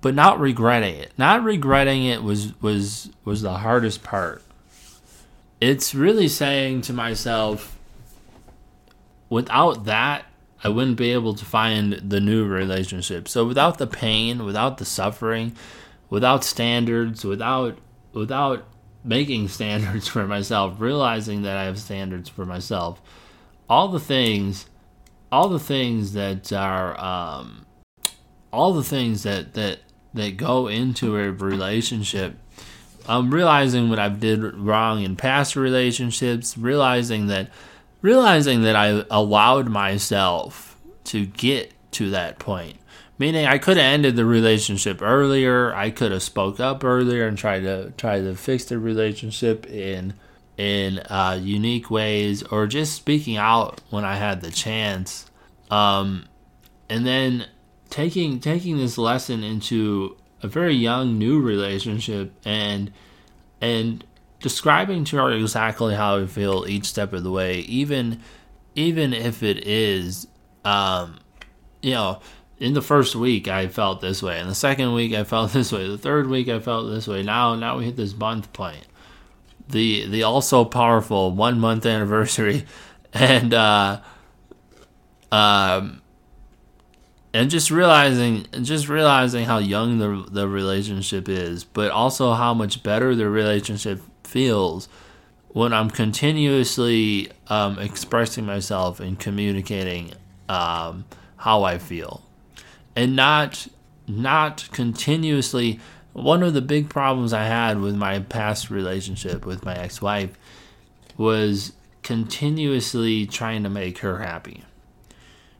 but 0.00 0.14
not 0.14 0.40
regretting 0.40 0.96
it. 0.96 1.12
Not 1.18 1.42
regretting 1.42 2.04
it 2.04 2.22
was 2.22 2.60
was 2.60 3.10
was 3.24 3.42
the 3.42 3.58
hardest 3.58 4.02
part. 4.02 4.42
It's 5.60 5.94
really 5.94 6.28
saying 6.28 6.82
to 6.82 6.92
myself, 6.92 7.76
without 9.28 9.84
that 9.84 10.26
I 10.64 10.68
wouldn't 10.68 10.96
be 10.96 11.12
able 11.12 11.34
to 11.34 11.44
find 11.44 11.92
the 11.92 12.20
new 12.20 12.46
relationship. 12.46 13.28
So 13.28 13.44
without 13.44 13.76
the 13.76 13.86
pain, 13.86 14.44
without 14.44 14.78
the 14.78 14.86
suffering, 14.86 15.54
without 16.08 16.42
standards, 16.42 17.24
without 17.24 17.78
without 18.14 18.66
making 19.04 19.48
standards 19.58 20.08
for 20.08 20.26
myself, 20.26 20.76
realizing 20.80 21.42
that 21.42 21.58
I 21.58 21.64
have 21.64 21.78
standards 21.78 22.30
for 22.30 22.46
myself, 22.46 23.02
all 23.68 23.88
the 23.88 24.00
things, 24.00 24.66
all 25.30 25.48
the 25.48 25.58
things 25.58 26.14
that 26.14 26.50
are, 26.52 26.98
um, 26.98 27.66
all 28.50 28.72
the 28.72 28.84
things 28.84 29.22
that 29.24 29.52
that 29.54 29.80
that 30.14 30.38
go 30.38 30.68
into 30.68 31.16
a 31.16 31.30
relationship. 31.30 32.36
I'm 33.06 33.34
realizing 33.34 33.90
what 33.90 33.98
I've 33.98 34.18
did 34.18 34.42
wrong 34.42 35.02
in 35.02 35.14
past 35.14 35.56
relationships, 35.56 36.56
realizing 36.56 37.26
that 37.26 37.50
realizing 38.04 38.60
that 38.60 38.76
I 38.76 39.02
allowed 39.10 39.70
myself 39.70 40.78
to 41.04 41.24
get 41.24 41.72
to 41.92 42.10
that 42.10 42.38
point. 42.38 42.76
Meaning 43.18 43.46
I 43.46 43.56
could 43.56 43.78
have 43.78 43.86
ended 43.94 44.14
the 44.14 44.26
relationship 44.26 45.00
earlier. 45.00 45.74
I 45.74 45.88
could 45.88 46.12
have 46.12 46.22
spoke 46.22 46.60
up 46.60 46.84
earlier 46.84 47.26
and 47.26 47.38
tried 47.38 47.60
to 47.60 47.92
try 47.96 48.20
to 48.20 48.34
fix 48.34 48.66
the 48.66 48.78
relationship 48.78 49.66
in 49.66 50.14
in 50.58 50.98
uh, 51.08 51.38
unique 51.40 51.90
ways, 51.90 52.42
or 52.42 52.66
just 52.66 52.92
speaking 52.92 53.38
out 53.38 53.80
when 53.88 54.04
I 54.04 54.16
had 54.16 54.42
the 54.42 54.50
chance. 54.50 55.30
Um, 55.70 56.26
and 56.90 57.06
then 57.06 57.46
taking 57.88 58.38
taking 58.38 58.76
this 58.76 58.98
lesson 58.98 59.42
into 59.42 60.16
a 60.42 60.48
very 60.48 60.74
young 60.74 61.18
new 61.18 61.40
relationship 61.40 62.32
and 62.44 62.92
and 63.62 64.04
describing 64.44 65.04
to 65.04 65.16
her 65.16 65.32
exactly 65.32 65.94
how 65.94 66.18
I 66.18 66.26
feel 66.26 66.66
each 66.68 66.84
step 66.84 67.14
of 67.14 67.24
the 67.24 67.30
way, 67.30 67.60
even 67.60 68.20
even 68.74 69.14
if 69.14 69.42
it 69.42 69.66
is, 69.66 70.26
um, 70.66 71.18
you 71.80 71.92
know, 71.92 72.20
in 72.58 72.74
the 72.74 72.82
first 72.82 73.16
week 73.16 73.48
I 73.48 73.68
felt 73.68 74.02
this 74.02 74.22
way, 74.22 74.38
in 74.38 74.46
the 74.46 74.54
second 74.54 74.92
week 74.92 75.14
I 75.14 75.24
felt 75.24 75.52
this 75.54 75.72
way, 75.72 75.88
the 75.88 75.96
third 75.96 76.26
week 76.26 76.50
I 76.50 76.60
felt 76.60 76.90
this 76.90 77.08
way. 77.08 77.22
Now, 77.22 77.54
now 77.54 77.78
we 77.78 77.86
hit 77.86 77.96
this 77.96 78.14
month 78.14 78.52
point, 78.52 78.86
the 79.66 80.06
the 80.08 80.24
also 80.24 80.66
powerful 80.66 81.30
one 81.30 81.58
month 81.58 81.86
anniversary, 81.86 82.66
and 83.14 83.54
uh, 83.54 84.02
um, 85.32 86.02
and 87.32 87.48
just 87.48 87.70
realizing 87.70 88.44
just 88.60 88.90
realizing 88.90 89.46
how 89.46 89.56
young 89.56 89.96
the 89.96 90.26
the 90.30 90.46
relationship 90.46 91.30
is, 91.30 91.64
but 91.64 91.90
also 91.90 92.34
how 92.34 92.52
much 92.52 92.82
better 92.82 93.14
the 93.14 93.26
relationship 93.26 94.02
feels 94.26 94.88
when 95.48 95.72
I'm 95.72 95.90
continuously 95.90 97.30
um, 97.48 97.78
expressing 97.78 98.44
myself 98.44 98.98
and 98.98 99.18
communicating 99.18 100.12
um, 100.48 101.04
how 101.36 101.62
I 101.62 101.78
feel, 101.78 102.22
and 102.96 103.14
not 103.14 103.68
not 104.06 104.68
continuously. 104.72 105.80
One 106.12 106.44
of 106.44 106.54
the 106.54 106.62
big 106.62 106.90
problems 106.90 107.32
I 107.32 107.44
had 107.44 107.80
with 107.80 107.96
my 107.96 108.20
past 108.20 108.70
relationship 108.70 109.44
with 109.44 109.64
my 109.64 109.76
ex-wife 109.76 110.38
was 111.16 111.72
continuously 112.04 113.26
trying 113.26 113.64
to 113.64 113.68
make 113.68 113.98
her 113.98 114.20
happy, 114.20 114.62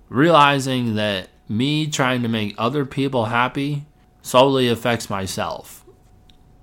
realizing 0.09 0.95
that 0.95 1.29
me 1.49 1.89
trying 1.89 2.23
to 2.23 2.29
make 2.29 2.55
other 2.57 2.85
people 2.85 3.25
happy 3.25 3.85
solely 4.23 4.69
affects 4.69 5.11
myself. 5.11 5.85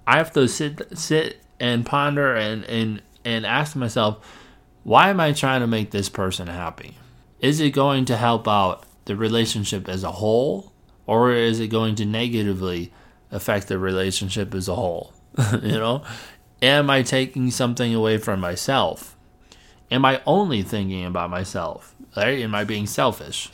I 0.07 0.17
have 0.17 0.31
to 0.33 0.47
sit 0.47 0.97
sit 0.97 1.40
and 1.61 1.85
ponder 1.85 2.35
and, 2.35 2.65
and, 2.65 3.01
and 3.23 3.45
ask 3.45 3.75
myself, 3.75 4.17
why 4.83 5.09
am 5.09 5.19
I 5.19 5.31
trying 5.31 5.61
to 5.61 5.67
make 5.67 5.91
this 5.91 6.09
person 6.09 6.47
happy? 6.47 6.97
Is 7.39 7.59
it 7.59 7.69
going 7.69 8.05
to 8.05 8.17
help 8.17 8.47
out 8.47 8.83
the 9.05 9.15
relationship 9.15 9.87
as 9.87 10.03
a 10.03 10.11
whole, 10.11 10.73
or 11.05 11.31
is 11.31 11.59
it 11.59 11.67
going 11.67 11.93
to 11.95 12.05
negatively 12.05 12.91
affect 13.29 13.67
the 13.67 13.77
relationship 13.77 14.55
as 14.55 14.67
a 14.67 14.75
whole? 14.75 15.13
you 15.61 15.77
know, 15.77 16.03
am 16.63 16.89
I 16.89 17.03
taking 17.03 17.51
something 17.51 17.93
away 17.93 18.17
from 18.17 18.39
myself? 18.39 19.15
Am 19.91 20.03
I 20.03 20.19
only 20.25 20.63
thinking 20.63 21.05
about 21.05 21.29
myself? 21.29 21.95
Right? 22.17 22.39
Am 22.39 22.55
I 22.55 22.63
being 22.63 22.87
selfish? 22.87 23.51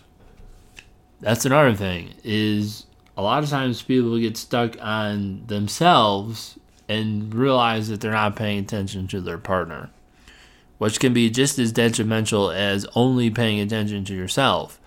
That's 1.20 1.46
another 1.46 1.74
thing. 1.74 2.14
Is 2.24 2.86
a 3.18 3.22
lot 3.22 3.44
of 3.44 3.50
times 3.50 3.82
people 3.82 4.18
get 4.18 4.38
stuck 4.38 4.78
on 4.82 5.46
themselves 5.48 6.58
and 6.88 7.34
realize 7.34 7.90
that 7.90 8.02
they're 8.02 8.12
not 8.12 8.36
paying 8.36 8.60
attention 8.60 9.08
to 9.08 9.22
their 9.22 9.38
partner, 9.38 9.90
which 10.78 11.00
can 11.00 11.14
be 11.14 11.30
just 11.30 11.60
as 11.60 11.72
detrimental 11.72 12.52
as 12.52 12.86
only 12.96 13.30
paying 13.30 13.60
attention 13.60 14.06
to 14.06 14.14
yourself 14.14 14.80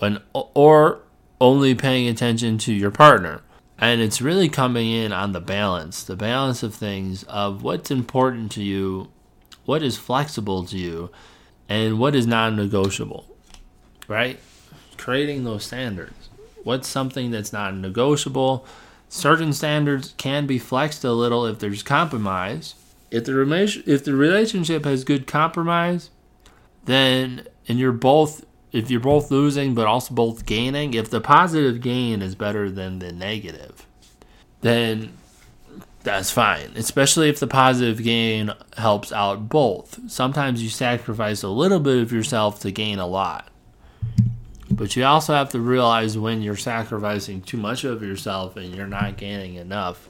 and, 0.00 0.20
or 0.32 1.00
only 1.40 1.74
paying 1.74 2.08
attention 2.08 2.58
to 2.58 2.72
your 2.72 2.90
partner. 2.90 3.42
And 3.80 4.00
it's 4.00 4.20
really 4.20 4.48
coming 4.48 4.90
in 4.90 5.12
on 5.12 5.32
the 5.32 5.40
balance, 5.40 6.02
the 6.02 6.16
balance 6.16 6.62
of 6.62 6.74
things 6.74 7.22
of 7.24 7.62
what's 7.62 7.90
important 7.90 8.50
to 8.52 8.62
you, 8.62 9.08
what 9.64 9.82
is 9.82 9.96
flexible 9.96 10.64
to 10.66 10.76
you, 10.76 11.10
and 11.68 11.98
what 11.98 12.14
is 12.16 12.26
non 12.26 12.56
negotiable, 12.56 13.24
right? 14.08 14.40
Creating 14.96 15.44
those 15.44 15.64
standards. 15.64 16.28
What's 16.64 16.88
something 16.88 17.30
that's 17.30 17.52
not 17.52 17.76
negotiable? 17.76 18.66
Certain 19.08 19.52
standards 19.52 20.14
can 20.16 20.46
be 20.46 20.58
flexed 20.58 21.04
a 21.04 21.12
little 21.12 21.46
if 21.46 21.58
there's 21.58 21.82
compromise. 21.82 22.74
If 23.10 23.24
the 23.24 23.34
relation 23.34 23.82
if 23.86 24.04
the 24.04 24.14
relationship 24.14 24.84
has 24.84 25.04
good 25.04 25.26
compromise, 25.26 26.10
then 26.84 27.46
and 27.66 27.78
you're 27.78 27.92
both 27.92 28.44
if 28.72 28.90
you're 28.90 29.00
both 29.00 29.30
losing 29.30 29.74
but 29.74 29.86
also 29.86 30.14
both 30.14 30.44
gaining, 30.44 30.94
if 30.94 31.10
the 31.10 31.20
positive 31.20 31.80
gain 31.80 32.20
is 32.20 32.34
better 32.34 32.70
than 32.70 32.98
the 32.98 33.12
negative, 33.12 33.86
then 34.60 35.16
that's 36.02 36.30
fine. 36.30 36.72
Especially 36.76 37.28
if 37.28 37.40
the 37.40 37.46
positive 37.46 38.02
gain 38.02 38.52
helps 38.76 39.12
out 39.12 39.48
both. 39.48 39.98
Sometimes 40.10 40.62
you 40.62 40.68
sacrifice 40.68 41.42
a 41.42 41.48
little 41.48 41.80
bit 41.80 42.02
of 42.02 42.12
yourself 42.12 42.60
to 42.60 42.70
gain 42.70 42.98
a 42.98 43.06
lot. 43.06 43.48
But 44.70 44.96
you 44.96 45.04
also 45.04 45.34
have 45.34 45.50
to 45.50 45.60
realize 45.60 46.18
when 46.18 46.42
you're 46.42 46.56
sacrificing 46.56 47.40
too 47.40 47.56
much 47.56 47.84
of 47.84 48.02
yourself 48.02 48.56
and 48.56 48.74
you're 48.74 48.86
not 48.86 49.16
gaining 49.16 49.54
enough. 49.54 50.08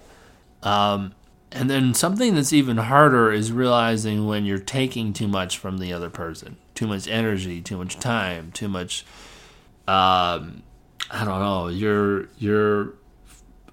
Um, 0.63 1.15
and 1.51 1.71
then 1.71 1.95
something 1.95 2.35
that's 2.35 2.53
even 2.53 2.77
harder 2.77 3.33
is 3.33 3.53
realizing 3.53 4.27
when 4.27 4.45
you're 4.45 4.59
taking 4.59 5.13
too 5.13 5.29
much 5.29 5.57
from 5.57 5.79
the 5.79 5.93
other 5.93 6.11
person, 6.11 6.57
too 6.75 6.87
much 6.87 7.09
energy, 7.09 7.61
too 7.63 7.79
much 7.79 7.99
time, 7.99 8.53
too 8.53 8.69
much. 8.69 9.05
Um, 9.87 10.63
I 11.11 11.25
don't 11.25 11.41
know. 11.41 11.69
You're 11.69 12.29
you're 12.37 12.95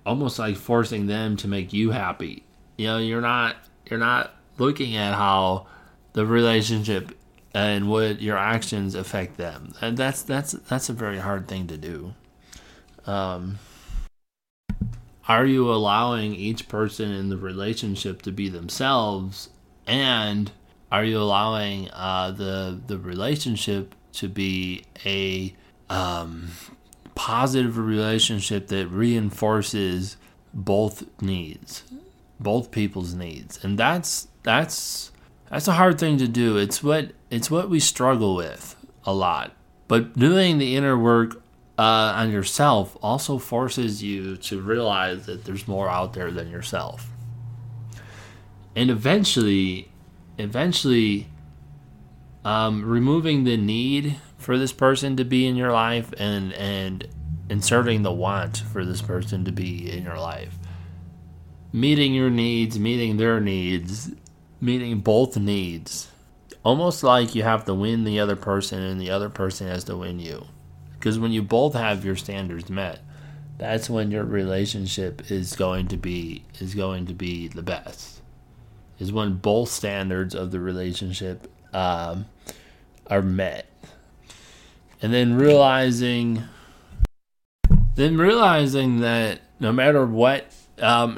almost 0.06 0.40
like 0.40 0.56
forcing 0.56 1.08
them 1.08 1.36
to 1.38 1.48
make 1.48 1.74
you 1.74 1.92
happy. 1.92 2.44
You 2.78 2.88
know, 2.88 2.98
you're 3.00 3.22
not 3.22 3.58
you're 3.90 4.00
not 4.00 4.34
looking 4.58 4.96
at 4.96 5.16
how 5.16 5.68
the 6.14 6.26
relationship 6.26 7.12
and 7.56 7.90
would 7.90 8.22
your 8.22 8.38
actions 8.38 8.96
affect 8.96 9.38
them? 9.38 9.74
And 9.80 9.98
that's 9.98 10.22
that's 10.22 10.52
that's 10.52 10.90
a 10.90 10.94
very 10.94 11.20
hard 11.20 11.48
thing 11.48 11.68
to 11.68 11.78
do. 11.78 12.14
Um, 13.08 13.60
are 15.30 15.46
you 15.46 15.72
allowing 15.72 16.36
each 16.36 16.68
person 16.68 17.12
in 17.12 17.30
the 17.30 17.38
relationship 17.38 18.22
to 18.24 18.32
be 18.32 18.50
themselves, 18.50 19.50
and 19.88 20.52
are 20.92 21.06
you 21.06 21.18
allowing 21.18 21.90
uh, 21.92 22.32
the 22.32 22.80
the 22.86 22.98
relationship 22.98 23.96
to 24.14 24.28
be 24.28 24.84
a 25.06 25.56
um, 25.90 26.50
positive 27.16 27.78
relationship 27.78 28.68
that 28.68 28.88
reinforces 28.88 30.18
both 30.54 31.06
needs, 31.22 31.84
both 32.38 32.72
people's 32.72 33.14
needs. 33.14 33.64
And 33.64 33.78
that's 33.78 34.28
that's 34.44 35.12
that's 35.56 35.70
a 35.70 35.72
hard 35.72 35.98
thing 35.98 36.18
to 36.18 36.28
do. 36.28 36.58
It's 36.58 36.84
what 36.84 37.14
it's 37.30 37.50
what 37.50 37.70
we 37.70 37.80
struggle 37.80 38.36
with 38.36 38.76
a 39.06 39.14
lot. 39.14 39.54
But 39.88 40.12
doing 40.20 40.58
the 40.58 40.76
inner 40.76 40.98
work 40.98 41.42
uh, 41.80 42.12
on 42.18 42.30
yourself 42.30 42.98
also 43.02 43.38
forces 43.38 44.04
you 44.04 44.36
to 44.36 44.60
realize 44.60 45.28
that 45.28 45.46
there's 45.46 45.66
more 45.66 45.90
out 45.90 46.12
there 46.12 46.30
than 46.30 46.50
yourself. 46.50 47.10
And 48.76 48.90
eventually, 48.90 49.90
eventually, 50.38 51.28
um, 52.44 52.84
removing 52.84 53.46
the 53.46 53.56
need 53.56 54.18
for 54.38 54.58
this 54.58 54.74
person 54.74 55.16
to 55.16 55.24
be 55.24 55.48
in 55.48 55.56
your 55.56 55.72
life 55.72 56.14
and 56.18 56.52
and 56.52 57.08
inserting 57.50 58.02
the 58.02 58.12
want 58.12 58.58
for 58.58 58.84
this 58.84 59.02
person 59.02 59.46
to 59.46 59.54
be 59.54 59.90
in 59.90 60.04
your 60.04 60.20
life. 60.20 60.58
Meeting 61.72 62.14
your 62.14 62.30
needs, 62.30 62.78
meeting 62.78 63.16
their 63.16 63.40
needs, 63.40 64.12
meeting 64.62 65.00
both 65.00 65.38
needs. 65.38 66.10
Almost 66.64 67.04
like 67.04 67.36
you 67.36 67.44
have 67.44 67.66
to 67.66 67.74
win 67.74 68.04
the 68.04 68.20
other 68.20 68.36
person 68.36 68.82
and 68.82 69.00
the 69.00 69.12
other 69.12 69.30
person 69.30 69.68
has 69.68 69.84
to 69.86 69.98
win 69.98 70.20
you. 70.20 70.46
Because 70.94 71.20
when 71.20 71.32
you 71.32 71.44
both 71.44 71.74
have 71.74 72.04
your 72.04 72.16
standards 72.16 72.70
met, 72.70 73.00
that's 73.58 73.90
when 73.90 74.12
your 74.12 74.24
relationship 74.24 75.30
is 75.32 75.56
going 75.56 75.88
to 75.90 75.98
be 75.98 76.44
is 76.60 76.74
going 76.76 77.06
to 77.06 77.14
be 77.14 77.48
the 77.48 77.62
best. 77.62 78.22
Is 79.00 79.12
when 79.12 79.36
both 79.36 79.70
standards 79.70 80.34
of 80.34 80.52
the 80.52 80.60
relationship 80.60 81.48
um, 81.74 82.26
are 83.08 83.22
met 83.22 83.70
and 85.02 85.14
then 85.14 85.36
realizing 85.36 86.44
then 87.96 88.18
realizing 88.18 89.02
that 89.02 89.40
no 89.60 89.72
matter 89.72 90.06
what 90.06 90.52
um, 90.80 91.18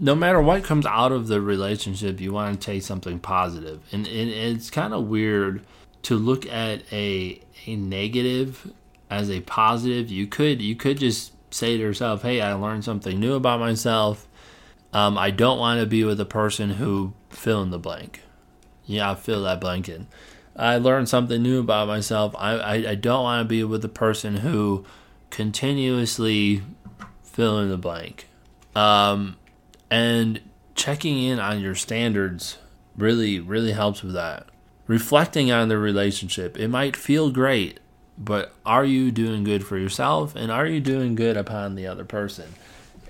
no 0.00 0.14
matter 0.14 0.40
what 0.40 0.64
comes 0.64 0.86
out 0.86 1.12
of 1.12 1.28
the 1.28 1.40
relationship 1.40 2.20
you 2.20 2.32
want 2.32 2.60
to 2.60 2.64
take 2.64 2.82
something 2.82 3.18
positive. 3.18 3.82
And, 3.92 4.06
and 4.06 4.30
it's 4.30 4.70
kind 4.70 4.92
of 4.94 5.06
weird 5.06 5.64
to 6.02 6.16
look 6.16 6.46
at 6.46 6.82
a 6.92 7.40
a 7.66 7.76
negative 7.76 8.72
as 9.10 9.30
a 9.30 9.40
positive. 9.40 10.10
You 10.10 10.26
could 10.26 10.60
you 10.60 10.76
could 10.76 10.98
just 10.98 11.32
say 11.50 11.76
to 11.76 11.82
yourself 11.82 12.22
hey 12.22 12.40
i 12.40 12.52
learned 12.52 12.84
something 12.84 13.18
new 13.18 13.34
about 13.34 13.60
myself. 13.60 14.26
Um, 14.92 15.16
i 15.18 15.30
don't 15.30 15.58
want 15.58 15.80
to 15.80 15.86
be 15.86 16.04
with 16.04 16.20
a 16.20 16.24
person 16.24 16.70
who 16.70 17.14
fill 17.30 17.62
in 17.62 17.70
the 17.70 17.78
blank. 17.78 18.22
Yeah 18.86 19.12
I 19.12 19.14
fill 19.14 19.42
that 19.44 19.60
blank 19.60 19.88
in 19.88 20.08
I 20.56 20.76
learned 20.78 21.08
something 21.08 21.42
new 21.42 21.58
about 21.60 21.88
myself. 21.88 22.34
I, 22.38 22.52
I, 22.52 22.74
I 22.90 22.94
don't 22.94 23.24
want 23.24 23.44
to 23.44 23.48
be 23.48 23.64
with 23.64 23.84
a 23.84 23.88
person 23.88 24.36
who 24.36 24.84
continuously 25.30 26.62
fill 27.24 27.58
in 27.58 27.70
the 27.70 27.76
blank. 27.76 28.28
Um, 28.76 29.36
and 29.94 30.40
checking 30.74 31.22
in 31.22 31.38
on 31.38 31.60
your 31.60 31.76
standards 31.76 32.58
really, 32.96 33.38
really 33.38 33.70
helps 33.70 34.02
with 34.02 34.14
that. 34.14 34.48
Reflecting 34.88 35.52
on 35.52 35.68
the 35.68 35.78
relationship, 35.78 36.58
it 36.58 36.66
might 36.66 36.96
feel 36.96 37.30
great, 37.30 37.78
but 38.18 38.52
are 38.66 38.84
you 38.84 39.12
doing 39.12 39.44
good 39.44 39.64
for 39.64 39.78
yourself 39.78 40.34
and 40.34 40.50
are 40.50 40.66
you 40.66 40.80
doing 40.80 41.14
good 41.14 41.36
upon 41.36 41.76
the 41.76 41.86
other 41.86 42.04
person? 42.04 42.54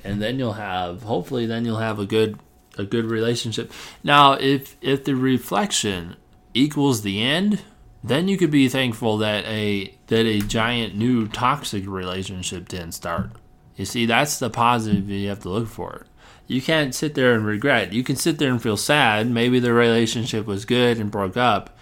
And 0.05 0.21
then 0.21 0.39
you'll 0.39 0.53
have, 0.53 1.05
hopefully, 1.05 1.47
then 1.47 1.65
you'll 1.65 1.79
have 1.79 1.99
a 1.99 2.05
good 2.05 2.39
a 2.77 2.85
good 2.85 3.07
relationship. 3.07 3.73
Now, 4.03 4.35
if 4.35 4.77
if 4.83 5.05
the 5.05 5.17
reflection 5.17 6.17
equals 6.53 7.01
the 7.01 7.23
end, 7.23 7.63
then 8.03 8.29
you 8.29 8.37
could 8.37 8.51
be 8.51 8.69
thankful 8.69 9.17
that 9.19 9.47
a 9.47 9.95
that 10.09 10.27
a 10.27 10.41
giant 10.41 10.97
new 10.97 11.29
toxic 11.29 11.87
relationship 11.87 12.69
didn't 12.69 12.93
start. 12.93 13.31
You 13.75 13.87
see, 13.87 14.05
that's 14.05 14.39
the 14.39 14.51
positive 14.51 15.09
you 15.09 15.31
have 15.31 15.41
to 15.41 15.49
look 15.49 15.69
for. 15.69 16.07
You 16.47 16.61
can't 16.61 16.95
sit 16.95 17.15
there 17.15 17.35
and 17.35 17.47
regret. 17.47 17.93
You 17.93 18.05
can 18.05 18.17
sit 18.17 18.39
there 18.39 18.51
and 18.51 18.63
feel 18.63 18.77
sad. 18.77 19.31
Maybe 19.31 19.59
the 19.59 19.73
relationship 19.73 20.47
was 20.47 20.65
good 20.65 20.99
and 20.99 21.11
broke 21.11 21.37
up. 21.37 21.79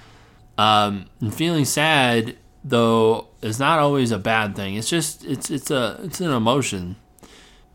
Um, 0.57 1.07
and 1.21 1.35
feeling 1.35 1.65
sad, 1.65 2.37
though, 2.63 3.29
is 3.41 3.59
not 3.59 3.79
always 3.79 4.13
a 4.13 4.19
bad 4.19 4.55
thing. 4.55 4.77
It's 4.77 4.89
just 4.89 5.25
it's 5.25 5.51
it's 5.51 5.71
a 5.71 5.99
it's 6.05 6.21
an 6.21 6.31
emotion 6.31 6.97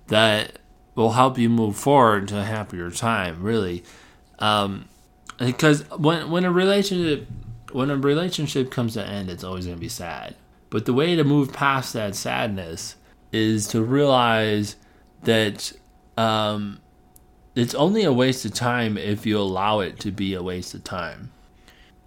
that 0.08 0.60
will 0.96 1.12
help 1.12 1.38
you 1.38 1.50
move 1.50 1.76
forward 1.76 2.28
to 2.30 2.40
a 2.40 2.44
happier 2.44 2.90
time. 2.92 3.42
Really, 3.44 3.84
um, 4.40 4.88
because 5.38 5.90
when 5.92 6.32
when 6.32 6.46
a 6.46 6.52
relationship 6.52 7.28
when 7.72 7.90
a 7.90 7.98
relationship 7.98 8.72
comes 8.72 8.94
to 8.94 9.06
end, 9.06 9.30
it's 9.30 9.44
always 9.44 9.66
going 9.66 9.78
to 9.78 9.82
be 9.82 9.90
sad. 9.90 10.36
But 10.70 10.86
the 10.86 10.94
way 10.94 11.16
to 11.16 11.24
move 11.24 11.54
past 11.54 11.94
that 11.94 12.16
sadness 12.16 12.96
is 13.32 13.68
to 13.70 13.82
realize 13.82 14.76
that 15.24 15.74
um, 16.18 16.80
it's 17.56 17.76
only 17.76 18.04
a 18.04 18.14
waste 18.14 18.46
of 18.46 18.54
time 18.54 18.98
if 18.98 19.26
you 19.26 19.40
allow 19.40 19.80
it 19.80 20.00
to 20.02 20.12
be 20.12 20.34
a 20.34 20.44
waste 20.44 20.74
of 20.74 20.84
time. 20.84 21.32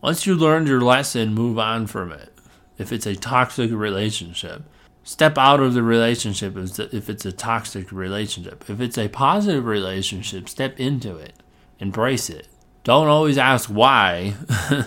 Once 0.01 0.27
you 0.27 0.35
learned 0.35 0.69
your 0.69 0.81
lesson, 0.81 1.35
move 1.35 1.59
on 1.59 1.87
from 1.87 2.13
it. 2.13 2.33
If 2.79 2.93
it's 2.93 3.07
a 3.07 3.15
toxic 3.15 3.71
relationship, 3.71 4.63
step 5.03 5.37
out 5.37 5.61
of 5.61 5.75
the 5.75 5.83
relationship 5.83 6.57
if 6.57 7.11
it's 7.11 7.27
a 7.27 7.33
toxic 7.33 7.93
relationship. 7.93 8.65
If 8.69 8.81
it's 8.81 8.97
a 8.97 9.09
positive 9.09 9.67
relationship, 9.67 10.49
step 10.49 10.81
into 10.81 11.17
it, 11.17 11.35
embrace 11.79 12.31
it. 12.31 12.49
Don't 12.85 13.09
always 13.09 13.37
ask 13.37 13.69
why. 13.69 14.35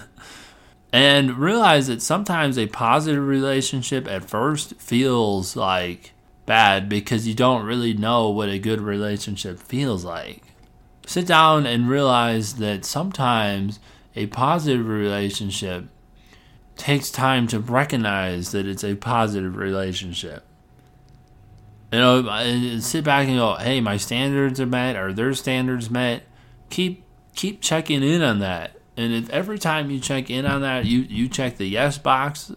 and 0.93 1.38
realize 1.38 1.88
that 1.88 2.01
sometimes 2.01 2.57
a 2.57 2.67
positive 2.67 3.27
relationship 3.27 4.07
at 4.07 4.29
first 4.29 4.75
feels 4.79 5.55
like 5.55 6.12
bad 6.45 6.89
because 6.89 7.27
you 7.27 7.34
don't 7.34 7.65
really 7.65 7.93
know 7.93 8.29
what 8.29 8.49
a 8.49 8.60
good 8.60 8.82
relationship 8.82 9.60
feels 9.60 10.03
like. 10.03 10.43
Sit 11.06 11.27
down 11.27 11.65
and 11.65 11.89
realize 11.89 12.56
that 12.56 12.86
sometimes 12.86 13.79
a 14.15 14.27
positive 14.27 14.88
relationship 14.88 15.86
takes 16.75 17.12
time 17.12 17.47
to 17.47 17.60
recognize 17.60 18.51
that 18.51 18.65
it's 18.65 18.84
a 18.84 18.95
positive 18.95 19.56
relationship. 19.56 20.45
You 21.91 21.99
know, 21.99 22.79
sit 22.79 23.03
back 23.03 23.27
and 23.27 23.38
go, 23.38 23.56
hey, 23.56 23.79
my 23.79 23.97
standards 23.97 24.60
are 24.60 24.65
met, 24.65 24.95
are 24.95 25.13
their 25.13 25.34
standards 25.34 25.89
met? 25.89 26.23
Keep 26.69 27.03
keep 27.36 27.62
checking 27.62 28.03
in 28.03 28.21
on 28.21 28.39
that. 28.39 28.79
And 28.95 29.13
if 29.13 29.29
every 29.29 29.60
time 29.60 29.89
you 29.89 29.99
check 29.99 30.29
in 30.29 30.45
on 30.45 30.62
that, 30.62 30.86
you, 30.86 30.99
you 30.99 31.27
check 31.27 31.58
the 31.58 31.67
yes 31.67 31.97
box, 31.97 32.51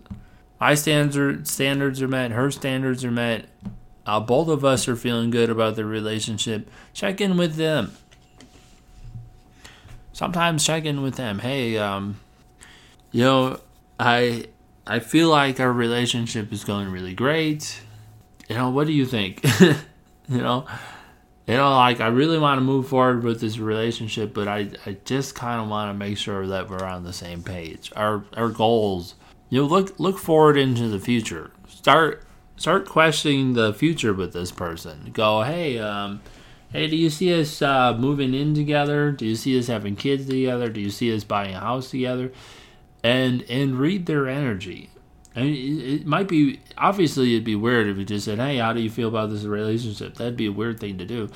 my 0.60 0.74
standards 0.74 1.50
standards 1.50 2.00
are 2.02 2.08
met, 2.08 2.30
her 2.30 2.50
standards 2.50 3.04
are 3.04 3.10
met, 3.10 3.46
uh, 4.06 4.20
both 4.20 4.48
of 4.48 4.64
us 4.64 4.86
are 4.88 4.96
feeling 4.96 5.30
good 5.30 5.50
about 5.50 5.76
the 5.76 5.84
relationship. 5.84 6.70
Check 6.94 7.20
in 7.20 7.36
with 7.36 7.56
them. 7.56 7.92
Sometimes 10.12 10.64
check 10.64 10.84
in 10.84 11.02
with 11.02 11.16
them. 11.16 11.40
Hey, 11.40 11.76
um, 11.76 12.18
you 13.10 13.22
know, 13.24 13.60
I 13.98 14.46
I 14.86 15.00
feel 15.00 15.28
like 15.28 15.58
our 15.58 15.72
relationship 15.72 16.52
is 16.52 16.64
going 16.64 16.88
really 16.90 17.14
great. 17.14 17.80
You 18.48 18.56
know, 18.56 18.70
what 18.70 18.86
do 18.86 18.92
you 18.92 19.04
think? 19.04 19.44
you 19.60 19.76
know, 20.28 20.66
you 21.46 21.54
know, 21.54 21.70
like 21.76 22.00
I 22.00 22.06
really 22.06 22.38
want 22.38 22.58
to 22.58 22.62
move 22.62 22.88
forward 22.88 23.24
with 23.24 23.40
this 23.40 23.58
relationship, 23.58 24.32
but 24.32 24.46
I, 24.46 24.70
I 24.86 24.96
just 25.04 25.34
kind 25.34 25.60
of 25.60 25.68
want 25.68 25.90
to 25.90 25.94
make 25.94 26.16
sure 26.16 26.46
that 26.46 26.70
we're 26.70 26.84
on 26.84 27.02
the 27.02 27.12
same 27.12 27.42
page. 27.42 27.92
Our 27.96 28.24
our 28.36 28.48
goals, 28.48 29.16
you 29.48 29.60
know, 29.60 29.66
look 29.66 29.98
look 29.98 30.18
forward 30.18 30.56
into 30.56 30.88
the 30.88 30.98
future. 30.98 31.50
Start 31.68 32.22
start 32.56 32.88
questioning 32.88 33.52
the 33.52 33.72
future 33.72 34.12
with 34.12 34.32
this 34.32 34.50
person. 34.50 35.10
Go, 35.12 35.42
hey, 35.42 35.78
um, 35.78 36.22
hey, 36.72 36.88
do 36.88 36.96
you 36.96 37.10
see 37.10 37.38
us 37.38 37.62
uh, 37.62 37.96
moving 37.96 38.34
in 38.34 38.54
together? 38.54 39.12
Do 39.12 39.26
you 39.26 39.36
see 39.36 39.58
us 39.58 39.66
having 39.68 39.96
kids 39.96 40.26
together? 40.26 40.68
Do 40.68 40.80
you 40.80 40.90
see 40.90 41.14
us 41.14 41.24
buying 41.24 41.54
a 41.54 41.60
house 41.60 41.90
together? 41.90 42.32
And 43.04 43.42
and 43.48 43.78
read 43.78 44.06
their 44.06 44.28
energy. 44.28 44.90
I 45.36 45.42
mean, 45.42 45.80
it 45.80 46.06
might 46.06 46.28
be 46.28 46.60
obviously 46.78 47.34
it'd 47.34 47.44
be 47.44 47.54
weird 47.54 47.86
if 47.88 47.98
you 47.98 48.04
just 48.04 48.24
said, 48.24 48.38
"Hey, 48.38 48.56
how 48.56 48.72
do 48.72 48.80
you 48.80 48.90
feel 48.90 49.08
about 49.08 49.30
this 49.30 49.44
relationship?" 49.44 50.14
That'd 50.14 50.36
be 50.36 50.46
a 50.46 50.52
weird 50.52 50.80
thing 50.80 50.98
to 50.98 51.04
do. 51.04 51.28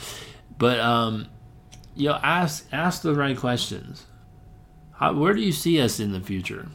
But 0.59 0.81
um, 0.81 1.29
you 1.94 2.09
know, 2.09 2.18
ask 2.23 2.66
ask 2.73 3.03
the 3.03 3.14
right 3.14 3.37
questions. 3.37 4.07
How, 4.94 5.14
where 5.14 5.33
do 5.33 5.40
you 5.40 5.53
see 5.53 5.81
us 5.81 6.01
in 6.01 6.12
the 6.12 6.20
future? 6.20 6.68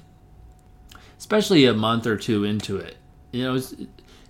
Especially 1.25 1.65
a 1.65 1.73
month 1.73 2.05
or 2.05 2.17
two 2.17 2.43
into 2.43 2.77
it. 2.77 2.97
You 3.31 3.45
know, 3.45 3.59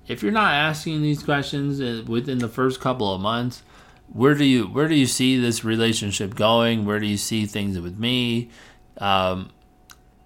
if 0.07 0.23
you're 0.23 0.31
not 0.31 0.53
asking 0.53 1.01
these 1.01 1.21
questions 1.21 1.81
uh, 1.81 2.03
within 2.07 2.37
the 2.37 2.47
first 2.47 2.79
couple 2.79 3.13
of 3.13 3.19
months, 3.19 3.63
where 4.07 4.33
do 4.33 4.45
you 4.45 4.63
where 4.67 4.87
do 4.87 4.95
you 4.95 5.05
see 5.05 5.37
this 5.37 5.65
relationship 5.65 6.35
going? 6.35 6.85
Where 6.85 7.01
do 7.01 7.05
you 7.05 7.17
see 7.17 7.47
things 7.47 7.77
with 7.77 7.99
me? 7.99 8.49
Um, 8.97 9.49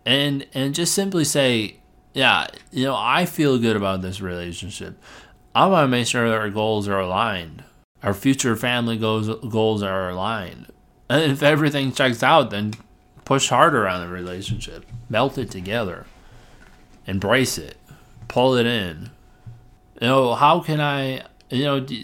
and 0.05 0.45
and 0.53 0.75
just 0.75 0.93
simply 0.93 1.23
say, 1.23 1.77
yeah, 2.13 2.45
you 2.71 2.83
know, 2.83 2.95
I 2.95 3.25
feel 3.25 3.57
good 3.57 3.75
about 3.75 4.03
this 4.03 4.21
relationship. 4.21 5.01
I 5.55 5.65
want 5.65 5.85
to 5.85 5.87
make 5.87 6.05
sure 6.05 6.29
that 6.29 6.37
our 6.37 6.51
goals 6.51 6.87
are 6.87 6.99
aligned. 6.99 7.63
Our 8.03 8.13
future 8.13 8.55
family 8.55 8.95
goals 8.95 9.27
goals 9.49 9.81
are 9.81 10.11
aligned. 10.11 10.71
And 11.09 11.31
if 11.31 11.41
everything 11.41 11.93
checks 11.93 12.21
out, 12.21 12.51
then 12.51 12.75
push 13.25 13.49
harder 13.49 13.87
on 13.87 14.01
the 14.01 14.13
relationship. 14.13 14.85
Melt 15.09 15.39
it 15.39 15.49
together. 15.49 16.05
Embrace 17.05 17.57
it. 17.57 17.77
Pull 18.27 18.55
it 18.55 18.65
in. 18.65 19.09
You 20.01 20.07
know, 20.07 20.35
how 20.35 20.59
can 20.59 20.79
I? 20.79 21.23
You 21.49 21.63
know, 21.63 21.79
do, 21.79 21.95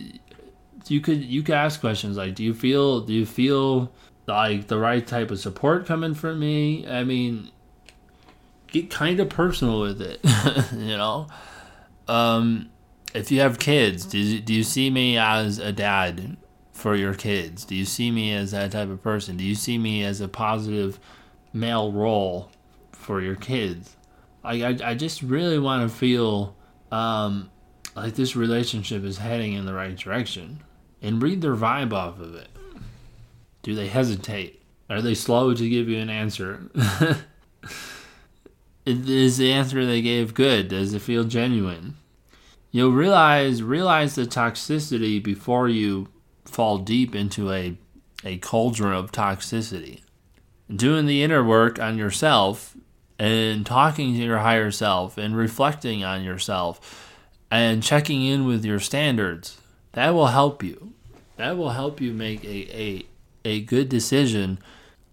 you 0.88 1.01
could 1.01 1.23
you 1.23 1.43
could 1.43 1.55
ask 1.55 1.79
questions 1.79 2.17
like, 2.17 2.36
do 2.36 2.43
you 2.43 2.53
feel 2.53 3.01
do 3.01 3.13
you 3.13 3.25
feel 3.25 3.91
like 4.27 4.67
the 4.67 4.77
right 4.77 5.05
type 5.05 5.31
of 5.31 5.39
support 5.39 5.86
coming 5.86 6.13
from 6.13 6.39
me? 6.39 6.88
I 6.88 7.03
mean, 7.03 7.51
get 8.67 8.89
kind 8.89 9.19
of 9.19 9.29
personal 9.29 9.79
with 9.79 10.01
it, 10.01 10.19
you 10.73 10.97
know. 10.97 11.27
Um, 12.08 12.69
if 13.13 13.31
you 13.31 13.39
have 13.39 13.60
kids, 13.60 14.05
do 14.05 14.17
you, 14.17 14.39
do 14.41 14.53
you 14.53 14.63
see 14.63 14.89
me 14.89 15.17
as 15.17 15.58
a 15.60 15.71
dad 15.71 16.38
for 16.71 16.95
your 16.95 17.13
kids? 17.13 17.65
Do 17.65 17.73
you 17.75 17.86
see 17.86 18.12
me 18.12 18.34
as 18.34 18.51
that 18.51 18.71
type 18.71 18.89
of 18.89 19.01
person? 19.01 19.38
Do 19.38 19.43
you 19.43 19.55
see 19.55 19.77
me 19.77 20.03
as 20.03 20.21
a 20.21 20.27
positive 20.27 20.99
male 21.53 21.91
role 21.91 22.51
for 22.91 23.21
your 23.21 23.36
kids? 23.36 23.95
I, 24.45 24.77
I 24.84 24.93
just 24.95 25.21
really 25.21 25.60
want 25.60 25.89
to 25.89 25.95
feel 25.95 26.55
um, 26.91 27.49
like 27.95 28.15
this 28.15 28.36
relationship 28.36 29.03
is 29.03 29.17
heading 29.17 29.53
in 29.53 29.65
the 29.65 29.73
right 29.73 29.95
direction 29.95 30.63
and 31.01 31.21
read 31.21 31.41
their 31.41 31.55
vibe 31.55 31.93
off 31.93 32.19
of 32.19 32.36
it. 32.36 32.49
Do 33.63 33.75
they 33.75 33.88
hesitate? 33.88 34.62
Are 34.89 35.01
they 35.01 35.15
slow 35.15 35.53
to 35.53 35.69
give 35.69 35.89
you 35.89 35.99
an 35.99 36.10
answer? 36.10 36.69
is 38.86 39.38
the 39.38 39.51
answer 39.51 39.86
they 39.86 40.01
gave 40.01 40.34
good? 40.34 40.67
Does 40.67 40.93
it 40.93 41.01
feel 41.01 41.23
genuine? 41.23 41.97
You'll 42.71 42.91
realize 42.91 43.63
realize 43.63 44.15
the 44.15 44.25
toxicity 44.25 45.23
before 45.23 45.69
you 45.69 46.10
fall 46.43 46.77
deep 46.77 47.15
into 47.15 47.51
a 47.51 47.77
a 48.23 48.38
cauldron 48.38 48.93
of 48.93 49.12
toxicity. 49.12 50.01
Doing 50.73 51.05
the 51.05 51.23
inner 51.23 51.43
work 51.43 51.79
on 51.79 51.97
yourself 51.97 52.75
and 53.17 53.65
talking 53.65 54.13
to 54.13 54.19
your 54.19 54.39
higher 54.39 54.71
self 54.71 55.17
and 55.17 55.36
reflecting 55.36 56.04
on 56.04 56.23
yourself 56.23 57.13
and 57.49 57.82
checking 57.82 58.23
in 58.23 58.45
with 58.45 58.65
your 58.65 58.80
standards 58.80 59.58
that 59.95 60.13
will 60.13 60.28
help 60.28 60.62
you. 60.62 60.93
That 61.38 61.58
will 61.58 61.71
help 61.71 61.99
you 62.01 62.13
make 62.13 62.43
a, 62.43 62.78
a, 62.78 63.06
a 63.45 63.62
good 63.62 63.89
decision 63.89 64.60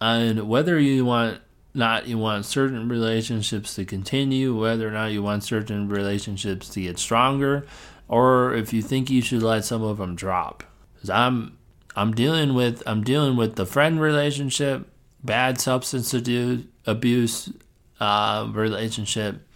on 0.00 0.48
whether 0.48 0.78
you 0.78 1.04
want 1.04 1.40
not 1.74 2.06
you 2.06 2.18
want 2.18 2.44
certain 2.44 2.88
relationships 2.88 3.74
to 3.76 3.84
continue, 3.84 4.58
whether 4.58 4.86
or 4.86 4.90
not 4.90 5.12
you 5.12 5.22
want 5.22 5.44
certain 5.44 5.88
relationships 5.88 6.68
to 6.70 6.82
get 6.82 6.98
stronger, 6.98 7.64
or 8.08 8.54
if 8.54 8.72
you 8.72 8.82
think 8.82 9.08
you 9.08 9.22
should 9.22 9.42
let 9.42 9.64
some 9.64 9.82
of 9.82 9.98
them 9.98 10.14
drop. 10.14 10.64
Cause 11.00 11.10
I'm 11.10 11.56
I'm 11.96 12.12
dealing 12.12 12.54
with 12.54 12.82
I'm 12.86 13.04
dealing 13.04 13.36
with 13.36 13.56
the 13.56 13.66
friend 13.66 14.00
relationship, 14.00 14.88
bad 15.22 15.60
substance 15.60 16.12
abuse 16.84 17.52
uh, 18.02 18.48
relationship. 18.52 19.46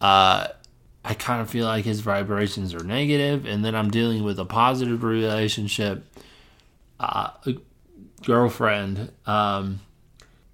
Uh, 0.00 0.48
I 1.04 1.14
kind 1.14 1.40
of 1.40 1.48
feel 1.48 1.64
like 1.64 1.84
his 1.84 2.00
vibrations 2.00 2.74
are 2.74 2.82
negative, 2.82 3.46
and 3.46 3.64
then 3.64 3.76
I'm 3.76 3.88
dealing 3.88 4.24
with 4.24 4.40
a 4.40 4.44
positive 4.44 5.04
relationship, 5.04 6.04
uh, 6.98 7.30
girlfriend. 8.24 9.12
Um, 9.26 9.80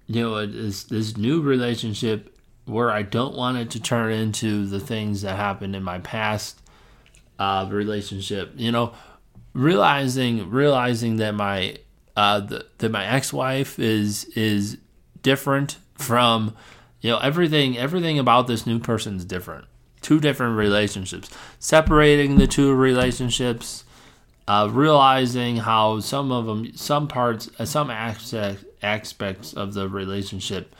you 0.05 0.21
know, 0.21 0.45
this 0.45 0.83
this 0.83 1.17
new 1.17 1.41
relationship 1.41 2.37
where 2.65 2.91
I 2.91 3.01
don't 3.01 3.35
want 3.35 3.57
it 3.57 3.71
to 3.71 3.81
turn 3.81 4.11
into 4.11 4.67
the 4.67 4.79
things 4.79 5.23
that 5.23 5.35
happened 5.35 5.75
in 5.75 5.81
my 5.81 5.97
past 5.99 6.61
uh, 7.39 7.67
relationship. 7.71 8.53
You 8.55 8.71
know, 8.71 8.93
realizing 9.53 10.51
realizing 10.51 11.17
that 11.17 11.33
my 11.33 11.77
uh, 12.15 12.41
the, 12.41 12.67
that 12.77 12.91
my 12.91 13.05
ex 13.05 13.33
wife 13.33 13.79
is 13.79 14.25
is 14.35 14.77
different 15.23 15.77
from 15.95 16.55
you 17.01 17.09
know 17.09 17.19
everything 17.19 17.77
everything 17.77 18.19
about 18.19 18.47
this 18.47 18.65
new 18.65 18.79
person 18.79 19.15
is 19.15 19.25
different 19.25 19.65
two 20.01 20.19
different 20.19 20.57
relationships, 20.57 21.29
separating 21.59 22.37
the 22.37 22.47
two 22.47 22.73
relationships, 22.73 23.83
uh, 24.47 24.67
realizing 24.71 25.57
how 25.57 25.99
some 25.99 26.31
of 26.31 26.45
them, 26.45 26.75
some 26.75 27.07
parts, 27.07 27.49
uh, 27.59 27.65
some 27.65 27.89
aspect, 27.89 28.65
aspects 28.81 29.53
of 29.53 29.73
the 29.73 29.89
relationship 29.89 30.75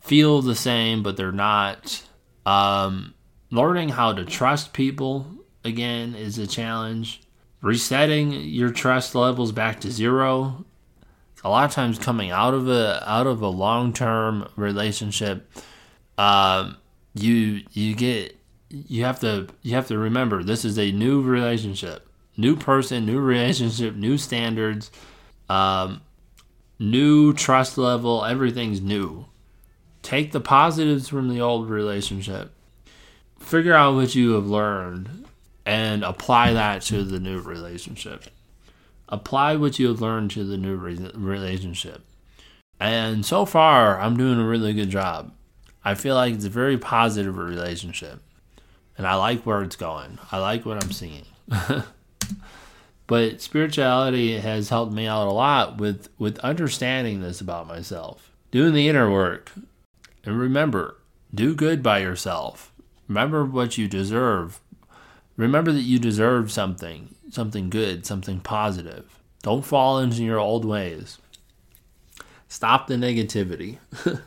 feel 0.00 0.42
the 0.42 0.54
same, 0.54 1.02
but 1.02 1.16
they're 1.16 1.32
not. 1.32 2.02
Um, 2.44 3.14
learning 3.50 3.88
how 3.90 4.12
to 4.12 4.24
trust 4.24 4.72
people 4.72 5.26
again 5.64 6.14
is 6.14 6.38
a 6.38 6.46
challenge. 6.46 7.22
Resetting 7.62 8.32
your 8.32 8.70
trust 8.70 9.14
levels 9.14 9.50
back 9.50 9.80
to 9.80 9.90
zero. 9.90 10.64
A 11.46 11.48
lot 11.48 11.64
of 11.64 11.70
times, 11.70 11.96
coming 11.96 12.32
out 12.32 12.54
of 12.54 12.68
a 12.68 13.08
out 13.08 13.28
of 13.28 13.40
a 13.40 13.46
long 13.46 13.92
term 13.92 14.48
relationship, 14.56 15.48
um, 16.18 16.76
you 17.14 17.62
you 17.70 17.94
get 17.94 18.36
you 18.68 19.04
have 19.04 19.20
to 19.20 19.46
you 19.62 19.76
have 19.76 19.86
to 19.86 19.96
remember 19.96 20.42
this 20.42 20.64
is 20.64 20.76
a 20.76 20.90
new 20.90 21.22
relationship, 21.22 22.08
new 22.36 22.56
person, 22.56 23.06
new 23.06 23.20
relationship, 23.20 23.94
new 23.94 24.18
standards, 24.18 24.90
um, 25.48 26.00
new 26.80 27.32
trust 27.32 27.78
level. 27.78 28.24
Everything's 28.24 28.80
new. 28.80 29.26
Take 30.02 30.32
the 30.32 30.40
positives 30.40 31.08
from 31.08 31.28
the 31.28 31.40
old 31.40 31.70
relationship, 31.70 32.50
figure 33.38 33.74
out 33.74 33.94
what 33.94 34.16
you 34.16 34.32
have 34.32 34.48
learned, 34.48 35.26
and 35.64 36.02
apply 36.02 36.54
that 36.54 36.82
to 36.82 37.04
the 37.04 37.20
new 37.20 37.40
relationship. 37.40 38.24
Apply 39.08 39.56
what 39.56 39.78
you 39.78 39.88
have 39.88 40.00
learned 40.00 40.30
to 40.32 40.44
the 40.44 40.56
new 40.56 40.76
re- 40.76 41.10
relationship. 41.14 42.02
And 42.80 43.24
so 43.24 43.44
far, 43.44 44.00
I'm 44.00 44.16
doing 44.16 44.38
a 44.38 44.46
really 44.46 44.74
good 44.74 44.90
job. 44.90 45.32
I 45.84 45.94
feel 45.94 46.14
like 46.14 46.34
it's 46.34 46.44
a 46.44 46.50
very 46.50 46.76
positive 46.76 47.36
relationship 47.36 48.20
and 48.98 49.06
I 49.06 49.14
like 49.14 49.44
where 49.44 49.62
it's 49.62 49.76
going. 49.76 50.18
I 50.32 50.38
like 50.38 50.64
what 50.64 50.82
I'm 50.82 50.92
seeing. 50.92 51.26
but 53.06 53.40
spirituality 53.40 54.38
has 54.38 54.68
helped 54.68 54.92
me 54.92 55.06
out 55.06 55.28
a 55.28 55.32
lot 55.32 55.78
with 55.78 56.08
with 56.18 56.38
understanding 56.38 57.20
this 57.20 57.40
about 57.40 57.66
myself, 57.66 58.32
doing 58.50 58.72
the 58.72 58.88
inner 58.88 59.10
work, 59.10 59.52
and 60.24 60.38
remember, 60.38 60.96
do 61.34 61.54
good 61.54 61.82
by 61.82 61.98
yourself. 61.98 62.72
Remember 63.08 63.44
what 63.44 63.78
you 63.78 63.86
deserve. 63.86 64.60
Remember 65.36 65.70
that 65.70 65.80
you 65.82 65.98
deserve 65.98 66.50
something, 66.50 67.14
something 67.36 67.70
good, 67.70 68.04
something 68.04 68.40
positive. 68.40 69.20
Don't 69.42 69.64
fall 69.64 70.00
into 70.00 70.24
your 70.24 70.40
old 70.40 70.64
ways. 70.64 71.18
Stop 72.48 72.88
the 72.88 72.96
negativity. 72.96 73.78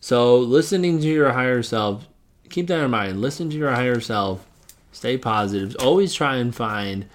so, 0.00 0.38
listening 0.38 1.00
to 1.00 1.06
your 1.06 1.30
higher 1.32 1.62
self 1.62 2.08
keep 2.48 2.66
that 2.68 2.84
in 2.84 2.90
mind. 2.90 3.20
Listen 3.20 3.50
to 3.50 3.56
your 3.56 3.70
higher 3.70 4.00
self. 4.00 4.46
Stay 4.92 5.16
positive. 5.18 5.76
Always 5.80 6.14
try 6.14 6.36
and 6.36 6.54
find 6.54 7.06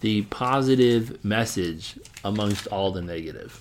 the 0.00 0.22
positive 0.22 1.22
message 1.24 1.98
amongst 2.24 2.66
all 2.68 2.90
the 2.90 3.02
negative. 3.02 3.60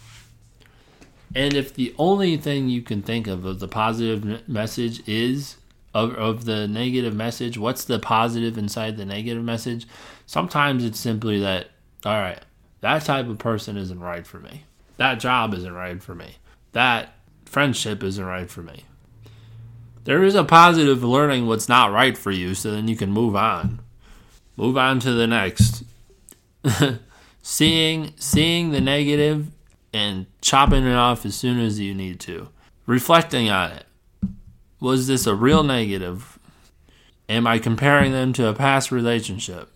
And 1.35 1.53
if 1.53 1.73
the 1.73 1.93
only 1.97 2.37
thing 2.37 2.69
you 2.69 2.81
can 2.81 3.01
think 3.01 3.27
of 3.27 3.45
of 3.45 3.59
the 3.59 3.67
positive 3.67 4.47
message 4.47 5.07
is 5.07 5.57
of, 5.93 6.13
of 6.15 6.45
the 6.45 6.67
negative 6.67 7.15
message, 7.15 7.57
what's 7.57 7.85
the 7.85 7.99
positive 7.99 8.57
inside 8.57 8.97
the 8.97 9.05
negative 9.05 9.43
message? 9.43 9.87
Sometimes 10.25 10.83
it's 10.83 10.99
simply 10.99 11.39
that, 11.39 11.69
all 12.05 12.19
right, 12.19 12.41
that 12.81 13.05
type 13.05 13.27
of 13.27 13.39
person 13.39 13.77
isn't 13.77 13.99
right 13.99 14.25
for 14.25 14.39
me. 14.39 14.63
That 14.97 15.15
job 15.15 15.53
isn't 15.53 15.73
right 15.73 16.01
for 16.01 16.15
me. 16.15 16.37
That 16.73 17.13
friendship 17.45 18.03
isn't 18.03 18.23
right 18.23 18.49
for 18.49 18.61
me 18.61 18.83
there 20.07 20.23
is 20.23 20.35
a 20.35 20.43
positive 20.43 21.03
learning 21.03 21.47
what's 21.47 21.67
not 21.67 21.91
right 21.91 22.17
for 22.17 22.31
you 22.31 22.55
so 22.55 22.71
then 22.71 22.87
you 22.87 22.95
can 22.95 23.11
move 23.11 23.35
on 23.35 23.81
move 24.55 24.77
on 24.77 24.99
to 24.99 25.11
the 25.11 25.27
next 25.27 25.83
seeing 27.41 28.13
seeing 28.15 28.71
the 28.71 28.79
negative 28.79 29.47
and 29.91 30.25
chopping 30.39 30.85
it 30.85 30.93
off 30.93 31.25
as 31.25 31.35
soon 31.35 31.59
as 31.59 31.77
you 31.79 31.93
need 31.93 32.21
to 32.21 32.47
reflecting 32.85 33.49
on 33.49 33.69
it 33.71 33.85
was 34.79 35.07
this 35.07 35.25
a 35.25 35.35
real 35.35 35.63
negative? 35.63 36.39
Am 37.29 37.45
i 37.45 37.59
comparing 37.59 38.11
them 38.11 38.33
to 38.33 38.47
a 38.47 38.53
past 38.53 38.91
relationship? 38.91 39.69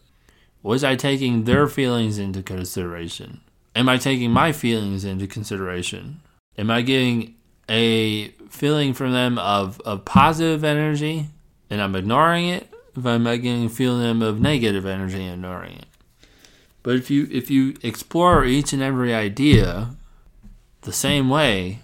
Was 0.63 0.83
i 0.83 0.95
taking 0.95 1.43
their 1.43 1.67
feelings 1.67 2.17
into 2.17 2.43
consideration? 2.43 3.41
Am 3.75 3.89
i 3.89 3.97
taking 3.97 4.31
my 4.31 4.51
feelings 4.51 5.03
into 5.03 5.27
consideration? 5.27 6.21
Am 6.57 6.69
i 6.69 6.81
getting 6.81 7.35
a 7.69 8.29
feeling 8.49 8.93
from 8.93 9.13
them 9.13 9.37
of, 9.37 9.79
of 9.81 10.05
positive 10.05 10.63
energy 10.63 11.29
and 11.71 11.81
I'm 11.81 11.95
ignoring 11.95 12.49
it, 12.49 12.67
if 12.95 13.05
I'm 13.05 13.23
getting 13.23 13.65
a 13.65 13.69
feeling 13.69 14.21
of 14.21 14.41
negative 14.41 14.85
energy 14.85 15.23
and 15.23 15.35
ignoring 15.35 15.77
it. 15.77 15.85
But 16.83 16.95
if 16.95 17.09
you 17.09 17.27
if 17.31 17.49
you 17.49 17.75
explore 17.81 18.43
each 18.43 18.73
and 18.73 18.81
every 18.81 19.13
idea 19.13 19.95
the 20.81 20.91
same 20.91 21.29
way, 21.29 21.79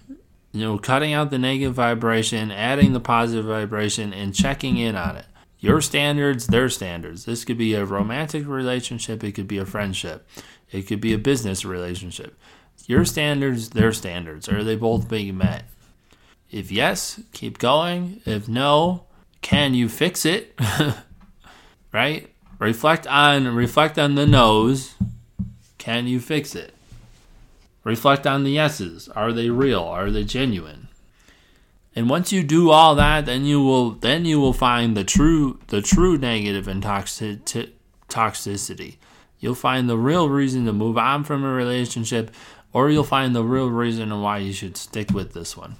you 0.52 0.62
know, 0.62 0.78
cutting 0.78 1.12
out 1.12 1.30
the 1.30 1.38
negative 1.38 1.74
vibration, 1.74 2.50
adding 2.50 2.92
the 2.92 3.00
positive 3.00 3.44
vibration, 3.44 4.12
and 4.12 4.34
checking 4.34 4.76
in 4.76 4.96
on 4.96 5.16
it. 5.16 5.26
Your 5.60 5.80
standards, 5.80 6.46
their 6.46 6.68
standards. 6.68 7.24
This 7.24 7.44
could 7.44 7.58
be 7.58 7.74
a 7.74 7.84
romantic 7.84 8.46
relationship, 8.46 9.24
it 9.24 9.32
could 9.32 9.48
be 9.48 9.58
a 9.58 9.66
friendship, 9.66 10.26
it 10.70 10.82
could 10.82 11.00
be 11.00 11.12
a 11.12 11.18
business 11.18 11.64
relationship. 11.64 12.38
Your 12.86 13.04
standards, 13.04 13.70
their 13.70 13.92
standards. 13.92 14.48
Are 14.48 14.64
they 14.64 14.76
both 14.76 15.08
being 15.08 15.36
met? 15.36 15.64
If 16.50 16.72
yes, 16.72 17.20
keep 17.32 17.58
going. 17.58 18.22
If 18.24 18.48
no, 18.48 19.04
can 19.42 19.74
you 19.74 19.88
fix 19.88 20.24
it? 20.24 20.58
right? 21.92 22.32
Reflect 22.58 23.06
on 23.06 23.54
reflect 23.54 23.98
on 23.98 24.14
the 24.14 24.26
no's. 24.26 24.94
Can 25.76 26.06
you 26.06 26.18
fix 26.18 26.54
it? 26.54 26.74
Reflect 27.88 28.26
on 28.26 28.44
the 28.44 28.50
yeses. 28.50 29.08
Are 29.08 29.32
they 29.32 29.48
real? 29.48 29.80
Are 29.80 30.10
they 30.10 30.22
genuine? 30.22 30.88
And 31.96 32.10
once 32.10 32.30
you 32.30 32.42
do 32.42 32.68
all 32.68 32.94
that, 32.96 33.24
then 33.24 33.46
you 33.46 33.62
will 33.62 33.92
then 33.92 34.26
you 34.26 34.38
will 34.38 34.52
find 34.52 34.94
the 34.94 35.04
true 35.04 35.58
the 35.68 35.80
true 35.80 36.18
negative 36.18 36.66
toxic, 36.82 37.46
toxicity. 38.10 38.96
You'll 39.40 39.54
find 39.54 39.88
the 39.88 39.96
real 39.96 40.28
reason 40.28 40.66
to 40.66 40.72
move 40.74 40.98
on 40.98 41.24
from 41.24 41.42
a 41.42 41.50
relationship, 41.50 42.30
or 42.74 42.90
you'll 42.90 43.04
find 43.04 43.34
the 43.34 43.42
real 43.42 43.70
reason 43.70 44.20
why 44.20 44.36
you 44.36 44.52
should 44.52 44.76
stick 44.76 45.10
with 45.14 45.32
this 45.32 45.56
one. 45.56 45.76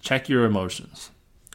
Check 0.00 0.30
your 0.30 0.46
emotions. 0.46 1.10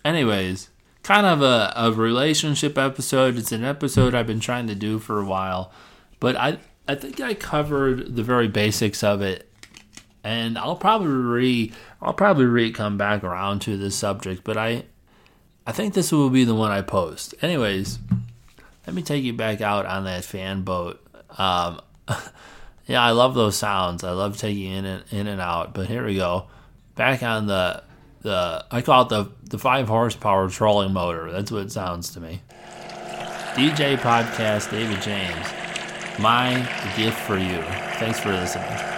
Anyways, 0.05 0.69
kind 1.01 1.25
of 1.25 1.41
a, 1.41 1.73
a 1.75 1.91
relationship 1.91 2.77
episode. 2.77 3.35
It's 3.35 3.51
an 3.51 3.63
episode 3.63 4.13
I've 4.13 4.27
been 4.27 4.39
trying 4.39 4.67
to 4.67 4.75
do 4.75 4.99
for 4.99 5.19
a 5.19 5.25
while, 5.25 5.71
but 6.19 6.35
I 6.35 6.59
I 6.87 6.93
think 6.93 7.19
I 7.19 7.33
covered 7.33 8.15
the 8.15 8.21
very 8.21 8.47
basics 8.47 9.03
of 9.03 9.23
it 9.23 9.50
and 10.23 10.57
I'll 10.57 10.75
probably 10.75 11.07
re 11.07 11.71
I'll 12.01 12.13
probably 12.13 12.45
re 12.45 12.71
come 12.71 12.97
back 12.97 13.23
around 13.23 13.59
to 13.61 13.77
this 13.77 13.95
subject, 13.95 14.43
but 14.43 14.57
I 14.57 14.85
I 15.65 15.71
think 15.71 15.93
this 15.93 16.11
will 16.11 16.29
be 16.29 16.43
the 16.43 16.55
one 16.55 16.71
I 16.71 16.81
post. 16.81 17.35
Anyways, 17.41 17.99
let 18.85 18.95
me 18.95 19.01
take 19.01 19.23
you 19.23 19.33
back 19.33 19.61
out 19.61 19.85
on 19.85 20.05
that 20.05 20.23
fan 20.23 20.63
boat. 20.63 20.99
Um, 21.37 21.81
yeah, 22.87 23.01
I 23.01 23.11
love 23.11 23.35
those 23.35 23.55
sounds. 23.55 24.03
I 24.03 24.11
love 24.11 24.37
taking 24.37 24.71
in 24.71 24.85
and 24.85 25.03
in 25.11 25.27
and 25.27 25.41
out. 25.41 25.73
But 25.73 25.87
here 25.87 26.05
we 26.05 26.15
go, 26.15 26.47
back 26.95 27.23
on 27.23 27.47
the 27.47 27.83
the 28.21 28.65
I 28.71 28.81
call 28.81 29.03
it 29.03 29.09
the 29.09 29.31
the 29.49 29.57
five 29.57 29.87
horsepower 29.87 30.49
trolling 30.49 30.93
motor. 30.93 31.31
That's 31.31 31.51
what 31.51 31.63
it 31.63 31.71
sounds 31.71 32.11
to 32.13 32.19
me. 32.19 32.41
DJ 33.53 33.97
podcast 33.97 34.71
David 34.71 35.01
James, 35.01 35.47
my 36.19 36.53
gift 36.95 37.19
for 37.19 37.37
you. 37.37 37.61
Thanks 37.99 38.19
for 38.19 38.31
listening. 38.31 38.90